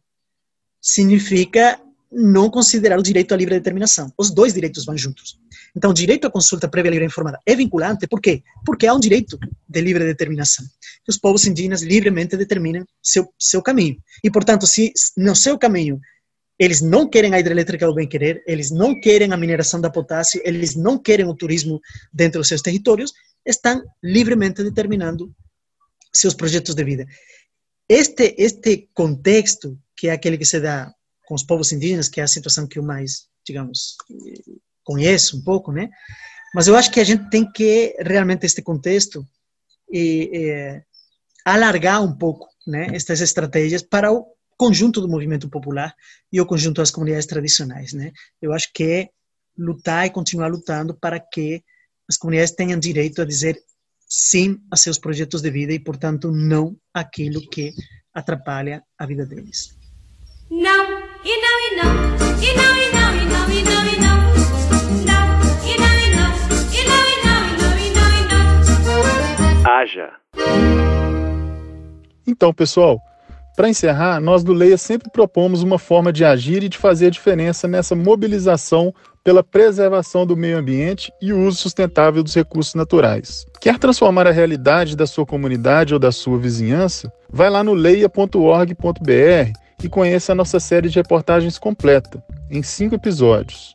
significa 0.80 1.80
não 2.12 2.50
considerar 2.50 2.98
o 2.98 3.02
direito 3.02 3.32
à 3.32 3.36
livre 3.36 3.54
determinação. 3.54 4.12
Os 4.18 4.30
dois 4.30 4.52
direitos 4.52 4.84
vão 4.84 4.96
juntos. 4.96 5.38
Então, 5.76 5.90
o 5.90 5.94
direito 5.94 6.26
à 6.26 6.30
consulta 6.30 6.68
prévia 6.68 6.90
livre 6.90 7.06
informada 7.06 7.38
é 7.46 7.54
vinculante, 7.54 8.08
por 8.08 8.20
quê? 8.20 8.42
Porque 8.66 8.86
há 8.86 8.94
um 8.94 8.98
direito 8.98 9.38
de 9.68 9.80
livre 9.80 10.04
determinação, 10.04 10.64
os 11.10 11.18
povos 11.18 11.46
indígenas 11.46 11.82
livremente 11.82 12.36
determinam 12.36 12.84
seu, 13.02 13.32
seu 13.38 13.62
caminho. 13.62 13.96
E, 14.24 14.30
portanto, 14.30 14.66
se 14.66 14.92
no 15.16 15.36
seu 15.36 15.58
caminho 15.58 16.00
eles 16.58 16.82
não 16.82 17.08
querem 17.08 17.34
a 17.34 17.40
hidrelétrica 17.40 17.86
do 17.86 17.94
bem-querer, 17.94 18.42
eles 18.46 18.70
não 18.70 18.98
querem 19.00 19.32
a 19.32 19.36
mineração 19.36 19.80
da 19.80 19.88
potássio, 19.88 20.42
eles 20.44 20.76
não 20.76 20.98
querem 20.98 21.26
o 21.26 21.34
turismo 21.34 21.80
dentro 22.12 22.38
dos 22.40 22.48
seus 22.48 22.60
territórios, 22.60 23.12
estão 23.46 23.82
livremente 24.02 24.62
determinando 24.62 25.32
seus 26.12 26.34
projetos 26.34 26.74
de 26.74 26.84
vida. 26.84 27.06
Este, 27.88 28.34
este 28.36 28.90
contexto, 28.92 29.78
que 29.96 30.08
é 30.08 30.12
aquele 30.12 30.36
que 30.36 30.44
se 30.44 30.60
dá 30.60 30.92
com 31.24 31.34
os 31.34 31.42
povos 31.42 31.72
indígenas, 31.72 32.08
que 32.08 32.20
é 32.20 32.24
a 32.24 32.28
situação 32.28 32.66
que 32.66 32.78
eu 32.78 32.82
mais, 32.82 33.28
digamos, 33.46 33.96
conheço 34.84 35.38
um 35.38 35.42
pouco, 35.42 35.72
né? 35.72 35.88
Mas 36.54 36.68
eu 36.68 36.76
acho 36.76 36.90
que 36.90 37.00
a 37.00 37.04
gente 37.04 37.30
tem 37.30 37.50
que 37.50 37.96
realmente 38.00 38.44
este 38.44 38.60
contexto 38.60 39.26
e, 39.90 40.30
e 40.32 40.82
alargar 41.44 42.02
um 42.02 42.16
pouco, 42.16 42.48
né, 42.66 42.88
estas 42.92 43.20
estratégias 43.20 43.82
para 43.82 44.12
o 44.12 44.26
conjunto 44.56 45.00
do 45.00 45.08
movimento 45.08 45.48
popular 45.48 45.94
e 46.30 46.40
o 46.40 46.46
conjunto 46.46 46.76
das 46.82 46.90
comunidades 46.90 47.26
tradicionais, 47.26 47.94
né? 47.94 48.12
Eu 48.42 48.52
acho 48.52 48.70
que 48.74 48.84
é 48.84 49.08
lutar 49.56 50.06
e 50.06 50.10
continuar 50.10 50.48
lutando 50.48 50.94
para 50.94 51.18
que 51.18 51.62
as 52.08 52.16
comunidades 52.16 52.54
tenham 52.54 52.78
direito 52.78 53.22
a 53.22 53.24
dizer 53.24 53.58
sim 54.06 54.58
a 54.70 54.76
seus 54.76 54.98
projetos 54.98 55.40
de 55.40 55.50
vida 55.50 55.72
e, 55.72 55.78
portanto, 55.78 56.30
não 56.30 56.76
aquilo 56.92 57.40
que 57.48 57.72
atrapalha 58.12 58.82
a 58.98 59.06
vida 59.06 59.24
deles. 59.24 59.78
Não, 60.50 60.84
e 61.24 61.40
não, 61.40 61.60
e 61.60 61.76
não, 61.76 61.94
e 62.42 62.54
não, 62.56 62.76
e 62.76 62.92
não, 62.92 63.14
e 63.14 63.24
não, 63.26 63.50
e 63.50 63.62
não, 63.62 63.86
e 63.86 63.96
não. 64.00 64.16
Não, 65.06 65.40
e 65.64 65.78
não, 65.78 65.94
e 66.00 66.10
não, 66.16 66.30
e 66.74 66.84
não, 66.84 67.02
e 67.08 67.22
não, 67.24 67.44
e 67.46 67.60
não, 67.60 67.72
e 67.78 67.90
não, 67.94 68.10
e 68.18 69.62
não. 69.62 69.70
Haja. 69.70 70.89
Então, 72.30 72.54
pessoal, 72.54 73.02
para 73.56 73.68
encerrar, 73.68 74.20
nós 74.20 74.44
do 74.44 74.52
Leia 74.52 74.78
sempre 74.78 75.10
propomos 75.10 75.64
uma 75.64 75.80
forma 75.80 76.12
de 76.12 76.24
agir 76.24 76.62
e 76.62 76.68
de 76.68 76.78
fazer 76.78 77.08
a 77.08 77.10
diferença 77.10 77.66
nessa 77.66 77.96
mobilização 77.96 78.94
pela 79.24 79.42
preservação 79.42 80.24
do 80.24 80.36
meio 80.36 80.56
ambiente 80.56 81.12
e 81.20 81.32
o 81.32 81.44
uso 81.44 81.58
sustentável 81.58 82.22
dos 82.22 82.34
recursos 82.34 82.74
naturais. 82.74 83.44
Quer 83.60 83.78
transformar 83.78 84.28
a 84.28 84.30
realidade 84.30 84.96
da 84.96 85.08
sua 85.08 85.26
comunidade 85.26 85.92
ou 85.92 85.98
da 85.98 86.12
sua 86.12 86.38
vizinhança? 86.38 87.12
Vai 87.28 87.50
lá 87.50 87.64
no 87.64 87.74
leia.org.br 87.74 89.52
e 89.82 89.88
conheça 89.88 90.30
a 90.30 90.36
nossa 90.36 90.60
série 90.60 90.88
de 90.88 90.96
reportagens 90.96 91.58
completa, 91.58 92.22
em 92.48 92.62
cinco 92.62 92.94
episódios. 92.94 93.74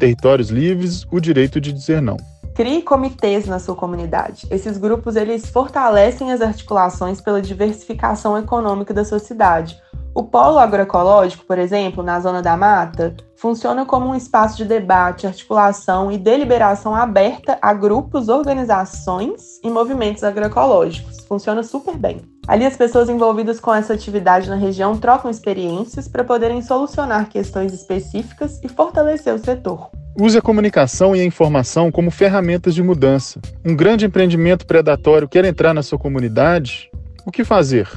Territórios 0.00 0.50
Livres, 0.50 1.06
o 1.12 1.20
direito 1.20 1.60
de 1.60 1.72
dizer 1.72 2.02
não. 2.02 2.16
Crie 2.54 2.82
comitês 2.82 3.46
na 3.46 3.58
sua 3.58 3.74
comunidade. 3.74 4.46
Esses 4.48 4.78
grupos 4.78 5.16
eles 5.16 5.50
fortalecem 5.50 6.30
as 6.30 6.40
articulações 6.40 7.20
pela 7.20 7.42
diversificação 7.42 8.38
econômica 8.38 8.94
da 8.94 9.04
sua 9.04 9.18
cidade. 9.18 9.76
O 10.14 10.22
polo 10.22 10.60
agroecológico, 10.60 11.44
por 11.44 11.58
exemplo, 11.58 12.00
na 12.00 12.20
zona 12.20 12.40
da 12.40 12.56
mata, 12.56 13.16
funciona 13.34 13.84
como 13.84 14.06
um 14.06 14.14
espaço 14.14 14.56
de 14.56 14.64
debate, 14.64 15.26
articulação 15.26 16.12
e 16.12 16.16
deliberação 16.16 16.94
aberta 16.94 17.58
a 17.60 17.74
grupos, 17.74 18.28
organizações 18.28 19.58
e 19.64 19.68
movimentos 19.68 20.22
agroecológicos. 20.22 21.24
Funciona 21.26 21.64
super 21.64 21.96
bem. 21.96 22.22
Ali, 22.46 22.64
as 22.64 22.76
pessoas 22.76 23.08
envolvidas 23.08 23.58
com 23.58 23.74
essa 23.74 23.94
atividade 23.94 24.48
na 24.48 24.54
região 24.54 24.96
trocam 24.96 25.28
experiências 25.28 26.06
para 26.06 26.22
poderem 26.22 26.62
solucionar 26.62 27.28
questões 27.28 27.72
específicas 27.72 28.60
e 28.62 28.68
fortalecer 28.68 29.34
o 29.34 29.38
setor. 29.38 29.90
Use 30.16 30.38
a 30.38 30.42
comunicação 30.42 31.16
e 31.16 31.20
a 31.20 31.24
informação 31.24 31.90
como 31.90 32.08
ferramentas 32.08 32.72
de 32.72 32.82
mudança. 32.84 33.40
Um 33.64 33.74
grande 33.74 34.06
empreendimento 34.06 34.64
predatório 34.64 35.28
quer 35.28 35.44
entrar 35.44 35.74
na 35.74 35.82
sua 35.82 35.98
comunidade? 35.98 36.88
O 37.26 37.32
que 37.32 37.42
fazer? 37.42 37.88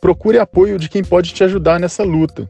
Procure 0.00 0.38
apoio 0.38 0.78
de 0.78 0.88
quem 0.88 1.02
pode 1.02 1.34
te 1.34 1.42
ajudar 1.42 1.80
nessa 1.80 2.04
luta. 2.04 2.48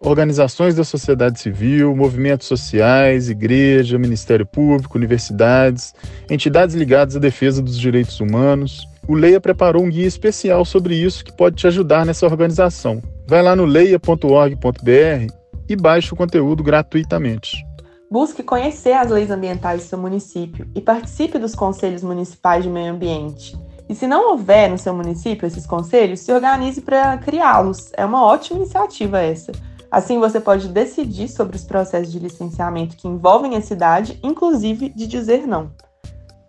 Organizações 0.00 0.74
da 0.74 0.82
sociedade 0.82 1.38
civil, 1.38 1.94
movimentos 1.94 2.48
sociais, 2.48 3.30
igreja, 3.30 3.96
Ministério 3.96 4.44
Público, 4.44 4.98
universidades, 4.98 5.94
entidades 6.28 6.74
ligadas 6.74 7.14
à 7.14 7.20
defesa 7.20 7.62
dos 7.62 7.78
direitos 7.78 8.18
humanos. 8.18 8.88
O 9.06 9.14
Leia 9.14 9.40
preparou 9.40 9.84
um 9.84 9.88
guia 9.88 10.06
especial 10.06 10.64
sobre 10.64 10.96
isso 10.96 11.24
que 11.24 11.32
pode 11.32 11.54
te 11.54 11.68
ajudar 11.68 12.04
nessa 12.04 12.26
organização. 12.26 13.00
Vai 13.24 13.40
lá 13.40 13.54
no 13.54 13.66
leia.org.br 13.66 15.32
e 15.68 15.76
baixe 15.76 16.12
o 16.12 16.16
conteúdo 16.16 16.62
gratuitamente. 16.62 17.64
Busque 18.14 18.44
conhecer 18.44 18.92
as 18.92 19.10
leis 19.10 19.28
ambientais 19.28 19.82
do 19.82 19.88
seu 19.88 19.98
município 19.98 20.68
e 20.72 20.80
participe 20.80 21.36
dos 21.36 21.52
conselhos 21.52 22.00
municipais 22.00 22.62
de 22.62 22.70
meio 22.70 22.92
ambiente. 22.92 23.58
E 23.88 23.94
se 23.96 24.06
não 24.06 24.30
houver 24.30 24.70
no 24.70 24.78
seu 24.78 24.94
município 24.94 25.44
esses 25.44 25.66
conselhos, 25.66 26.20
se 26.20 26.30
organize 26.30 26.80
para 26.80 27.18
criá-los. 27.18 27.90
É 27.94 28.04
uma 28.06 28.24
ótima 28.24 28.60
iniciativa 28.60 29.18
essa. 29.18 29.50
Assim 29.90 30.20
você 30.20 30.38
pode 30.38 30.68
decidir 30.68 31.26
sobre 31.26 31.56
os 31.56 31.64
processos 31.64 32.12
de 32.12 32.20
licenciamento 32.20 32.96
que 32.96 33.08
envolvem 33.08 33.56
a 33.56 33.60
cidade, 33.60 34.16
inclusive 34.22 34.90
de 34.90 35.08
dizer 35.08 35.44
não. 35.44 35.72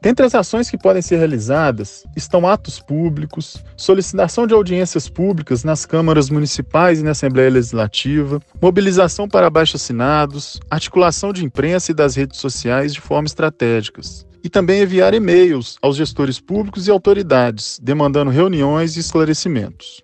Dentre 0.05 0.23
as 0.23 0.35
ações 0.35 0.69
que 0.69 0.77
podem 0.77 1.01
ser 1.01 1.17
realizadas 1.17 2.03
estão 2.15 2.47
atos 2.47 2.79
públicos, 2.79 3.65
solicitação 3.75 4.45
de 4.45 4.53
audiências 4.53 5.09
públicas 5.09 5.63
nas 5.63 5.83
câmaras 5.83 6.29
municipais 6.29 6.99
e 6.99 7.03
na 7.03 7.09
Assembleia 7.09 7.49
Legislativa, 7.49 8.39
mobilização 8.61 9.27
para 9.27 9.47
abaixo-assinados, 9.47 10.59
articulação 10.69 11.33
de 11.33 11.43
imprensa 11.43 11.89
e 11.89 11.95
das 11.95 12.13
redes 12.15 12.39
sociais 12.39 12.93
de 12.93 13.01
forma 13.01 13.25
estratégicas. 13.25 14.27
E 14.43 14.47
também 14.47 14.83
enviar 14.83 15.15
e-mails 15.15 15.75
aos 15.81 15.95
gestores 15.95 16.39
públicos 16.39 16.87
e 16.87 16.91
autoridades, 16.91 17.79
demandando 17.81 18.29
reuniões 18.29 18.97
e 18.97 18.99
esclarecimentos. 18.99 20.03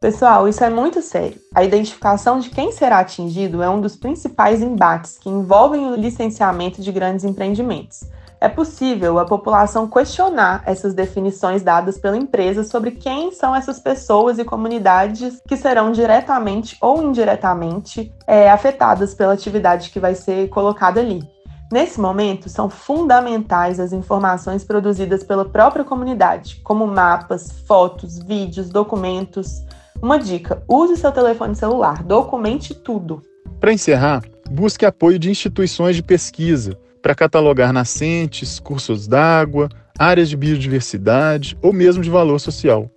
Pessoal, 0.00 0.48
isso 0.48 0.64
é 0.64 0.70
muito 0.70 1.02
sério. 1.02 1.36
A 1.54 1.62
identificação 1.62 2.40
de 2.40 2.48
quem 2.48 2.72
será 2.72 3.00
atingido 3.00 3.62
é 3.62 3.68
um 3.68 3.82
dos 3.82 3.96
principais 3.96 4.62
embates 4.62 5.18
que 5.18 5.28
envolvem 5.28 5.90
o 5.90 5.94
licenciamento 5.94 6.80
de 6.80 6.90
grandes 6.90 7.22
empreendimentos 7.22 8.00
é 8.42 8.48
possível 8.48 9.20
a 9.20 9.24
população 9.24 9.86
questionar 9.86 10.64
essas 10.66 10.94
definições 10.94 11.62
dadas 11.62 11.96
pela 11.96 12.16
empresa 12.16 12.64
sobre 12.64 12.90
quem 12.90 13.30
são 13.30 13.54
essas 13.54 13.78
pessoas 13.78 14.36
e 14.36 14.44
comunidades 14.44 15.40
que 15.46 15.56
serão 15.56 15.92
diretamente 15.92 16.76
ou 16.80 17.00
indiretamente 17.00 18.12
é, 18.26 18.50
afetadas 18.50 19.14
pela 19.14 19.32
atividade 19.32 19.90
que 19.90 20.00
vai 20.00 20.16
ser 20.16 20.48
colocada 20.48 20.98
ali. 20.98 21.22
Nesse 21.70 22.00
momento, 22.00 22.48
são 22.48 22.68
fundamentais 22.68 23.78
as 23.78 23.92
informações 23.92 24.64
produzidas 24.64 25.22
pela 25.22 25.44
própria 25.44 25.84
comunidade, 25.84 26.60
como 26.64 26.84
mapas, 26.84 27.62
fotos, 27.64 28.18
vídeos, 28.18 28.68
documentos. 28.68 29.64
Uma 30.02 30.18
dica: 30.18 30.64
use 30.66 30.96
seu 30.96 31.12
telefone 31.12 31.54
celular, 31.54 32.02
documente 32.02 32.74
tudo. 32.74 33.22
Para 33.60 33.72
encerrar, 33.72 34.20
busque 34.50 34.84
apoio 34.84 35.16
de 35.16 35.30
instituições 35.30 35.94
de 35.94 36.02
pesquisa 36.02 36.76
para 37.02 37.14
catalogar 37.14 37.72
nascentes, 37.72 38.60
cursos 38.60 39.08
d'água, 39.08 39.68
áreas 39.98 40.28
de 40.28 40.36
biodiversidade 40.36 41.58
ou 41.60 41.72
mesmo 41.72 42.02
de 42.02 42.08
valor 42.08 42.38
social. 42.38 42.88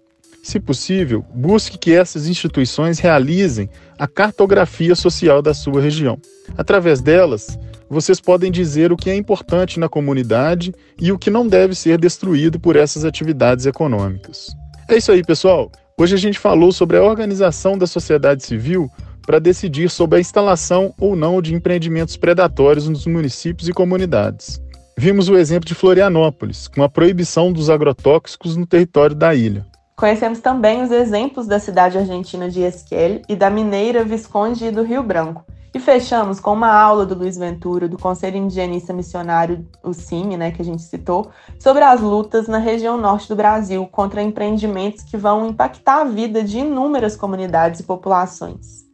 Se 0.44 0.60
possível, 0.60 1.26
busque 1.34 1.76
que 1.76 1.91
essas 1.91 2.28
instituições 2.28 3.00
realizem 3.00 3.68
a 3.98 4.08
cartografia 4.08 4.94
social 4.94 5.41
da 5.41 5.56
sua 5.56 5.82
região. 5.82 6.20
Através 6.56 7.02
delas, 7.02 7.58
vocês 7.89 8.22
podem 8.22 8.52
dizer 8.52 8.91
o 8.91 8.98
que 8.98 9.10
é 9.10 9.15
importante 9.15 9.80
na 9.80 9.89
comunidade 9.89 10.72
e 11.02 11.12
o 11.12 11.18
que 11.18 11.32
não 11.32 11.48
deve 11.48 11.74
ser 11.74 11.98
destruído 11.98 12.60
por 12.60 12.76
essas 12.76 13.04
atividades 13.04 13.65
econômicas. 13.65 14.56
É 14.88 14.98
isso 14.98 15.12
aí, 15.12 15.24
pessoal. 15.24 15.72
Hoje 15.98 16.13
a 16.13 16.18
gente 16.18 16.38
falou 16.38 16.72
sobre 16.72 16.98
a 16.98 17.04
organização 17.04 17.78
da 17.78 17.88
sociedade 17.88 18.44
civil 18.44 18.88
para 19.26 19.40
decidir 19.40 19.90
sobre 19.90 20.18
a 20.18 20.22
instalação 20.22 20.94
ou 21.00 21.16
não 21.16 21.42
de 21.42 21.54
empreendimentos 21.54 22.16
predatórios 22.16 22.88
nos 22.88 23.06
municípios 23.06 23.68
e 23.68 23.74
comunidades. 23.74 24.62
Vimos 24.98 25.28
o 25.28 25.38
exemplo 25.38 25.68
de 25.68 25.76
Florianópolis, 25.76 26.70
com 26.70 26.82
a 26.82 26.88
proibição 26.88 27.52
dos 27.52 27.70
agrotóxicos 27.70 28.56
no 28.56 28.66
território 28.66 29.16
da 29.16 29.36
ilha. 29.36 29.66
Conhecemos 29.98 30.40
também 30.40 30.84
os 30.84 30.92
exemplos 30.92 31.48
da 31.48 31.60
cidade 31.60 31.98
argentina 31.98 32.50
de 32.50 32.62
Esquel 32.62 33.22
e 33.28 33.36
da 33.36 33.50
mineira 33.50 34.04
Visconde 34.04 34.72
do 34.72 34.84
Rio 34.84 35.04
Branco. 35.04 35.46
E 35.74 35.80
fechamos 35.80 36.40
com 36.40 36.54
uma 36.54 36.72
aula 36.72 37.06
do 37.06 37.16
Luiz 37.16 37.38
Ventura, 37.38 37.90
do 37.90 37.98
Conselho 37.98 38.38
Indigenista 38.38 38.94
Missionário, 38.94 39.68
o 39.84 39.94
CIMI, 39.94 40.38
né, 40.38 40.52
que 40.52 40.62
a 40.62 40.66
gente 40.66 40.82
citou, 40.82 41.30
sobre 41.60 41.84
as 41.84 42.00
lutas 42.00 42.48
na 42.48 42.60
região 42.60 42.98
norte 42.98 43.28
do 43.28 43.36
Brasil 43.36 43.86
contra 43.88 44.22
empreendimentos 44.22 45.04
que 45.04 45.18
vão 45.18 45.48
impactar 45.48 46.02
a 46.02 46.06
vida 46.06 46.42
de 46.42 46.60
inúmeras 46.60 47.18
comunidades 47.18 47.82
e 47.82 47.84
populações. 47.84 48.85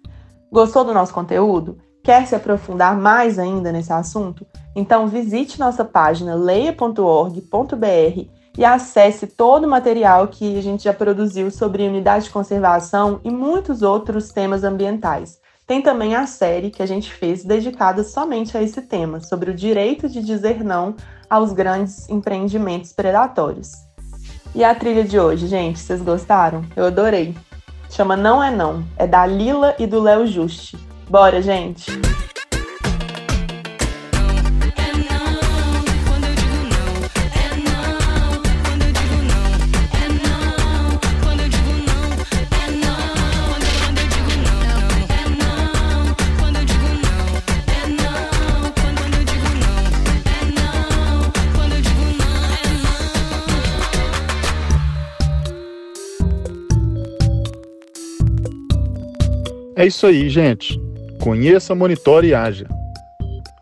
Gostou 0.51 0.83
do 0.83 0.93
nosso 0.93 1.13
conteúdo? 1.13 1.77
Quer 2.03 2.27
se 2.27 2.35
aprofundar 2.35 2.97
mais 2.97 3.39
ainda 3.39 3.71
nesse 3.71 3.93
assunto? 3.93 4.45
Então 4.75 5.07
visite 5.07 5.57
nossa 5.57 5.85
página 5.85 6.35
leia.org.br 6.35 8.25
e 8.57 8.65
acesse 8.65 9.27
todo 9.27 9.63
o 9.63 9.69
material 9.69 10.27
que 10.27 10.57
a 10.57 10.61
gente 10.61 10.83
já 10.83 10.93
produziu 10.93 11.49
sobre 11.49 11.87
unidade 11.87 12.25
de 12.25 12.31
conservação 12.31 13.21
e 13.23 13.31
muitos 13.31 13.81
outros 13.81 14.29
temas 14.33 14.65
ambientais. 14.65 15.39
Tem 15.65 15.81
também 15.81 16.15
a 16.15 16.27
série 16.27 16.69
que 16.69 16.83
a 16.83 16.85
gente 16.85 17.13
fez 17.13 17.45
dedicada 17.45 18.03
somente 18.03 18.57
a 18.57 18.61
esse 18.61 18.81
tema, 18.81 19.21
sobre 19.21 19.51
o 19.51 19.55
direito 19.55 20.09
de 20.09 20.21
dizer 20.21 20.65
não 20.65 20.95
aos 21.29 21.53
grandes 21.53 22.09
empreendimentos 22.09 22.91
predatórios. 22.91 23.71
E 24.53 24.65
a 24.65 24.75
trilha 24.75 25.05
de 25.05 25.17
hoje, 25.17 25.47
gente, 25.47 25.79
vocês 25.79 26.01
gostaram? 26.01 26.65
Eu 26.75 26.87
adorei. 26.87 27.33
Chama 27.91 28.15
Não 28.15 28.41
é 28.41 28.49
Não. 28.49 28.83
É 28.97 29.05
da 29.05 29.25
Lila 29.25 29.75
e 29.77 29.85
do 29.85 30.01
Léo 30.01 30.25
Juste. 30.25 30.77
Bora, 31.09 31.41
gente! 31.41 32.10
É 59.81 59.87
isso 59.87 60.05
aí, 60.05 60.29
gente. 60.29 60.79
Conheça, 61.19 61.73
monitore 61.73 62.27
e 62.27 62.35
haja. 62.35 62.67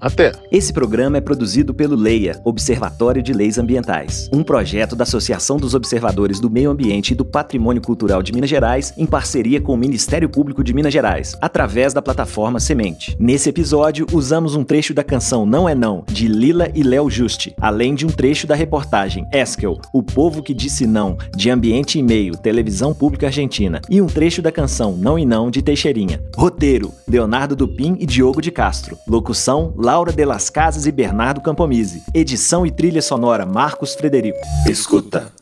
Até! 0.02 0.32
Esse 0.50 0.72
programa 0.72 1.18
é 1.18 1.22
produzido 1.22 1.74
pelo 1.74 1.96
LEIA, 1.96 2.40
Observatório 2.46 3.22
de 3.22 3.34
Leis 3.34 3.58
Ambientais, 3.58 4.30
um 4.32 4.42
projeto 4.42 4.96
da 4.96 5.04
Associação 5.04 5.58
dos 5.58 5.74
Observadores 5.74 6.40
do 6.40 6.50
Meio 6.50 6.72
Ambiente 6.72 7.12
e 7.12 7.16
do 7.16 7.26
Patrimônio 7.26 7.82
Cultural 7.82 8.24
de 8.24 8.32
Minas 8.32 8.50
Gerais, 8.50 8.94
em 8.98 9.06
parceria 9.06 9.60
com 9.60 9.74
o 9.74 9.78
Ministério 9.78 10.30
Público 10.30 10.64
de 10.64 10.74
Minas 10.74 10.94
Gerais, 10.94 11.36
através 11.42 11.94
da 11.94 12.02
plataforma 12.02 12.62
Semente. 12.62 13.18
Nesse 13.20 13.50
episódio, 13.50 14.08
usamos 14.14 14.56
um 14.56 14.64
trecho 14.64 14.94
da 14.94 15.04
canção 15.04 15.46
Não 15.46 15.68
é 15.68 15.76
Não, 15.76 16.06
de 16.08 16.28
Lila 16.28 16.70
e 16.74 16.82
Léo 16.82 17.10
Juste, 17.10 17.54
além 17.60 17.94
de 17.94 18.06
um 18.06 18.10
trecho 18.10 18.48
da 18.48 18.56
reportagem 18.56 19.28
Eskel, 19.34 19.82
O 19.94 20.02
Povo 20.02 20.42
que 20.42 20.54
Disse 20.54 20.88
Não, 20.88 21.18
de 21.36 21.50
Ambiente 21.50 22.00
e 22.00 22.04
Meio, 22.04 22.38
Televisão 22.38 22.94
Pública 22.94 23.26
Argentina, 23.28 23.82
e 23.90 24.02
um 24.02 24.08
trecho 24.08 24.42
da 24.42 24.52
canção 24.52 24.96
Não 24.96 25.20
e 25.20 25.26
Não, 25.26 25.52
de 25.52 25.62
Teixeirinha. 25.62 26.24
Roteiro, 26.38 26.94
Leonardo 27.06 27.54
Dupin 27.54 27.98
e 28.00 28.06
Diogo 28.06 28.42
de 28.42 28.50
Castro. 28.50 28.98
Locução, 29.06 29.74
Laura 29.92 30.12
de 30.12 30.24
las 30.24 30.52
Casas 30.52 30.86
e 30.86 30.92
Bernardo 30.92 31.42
Campomise. 31.42 32.04
Edição 32.14 32.64
e 32.64 32.70
trilha 32.70 33.02
sonora 33.02 33.44
Marcos 33.44 33.96
Frederico. 33.96 34.38
Escuta. 34.68 35.39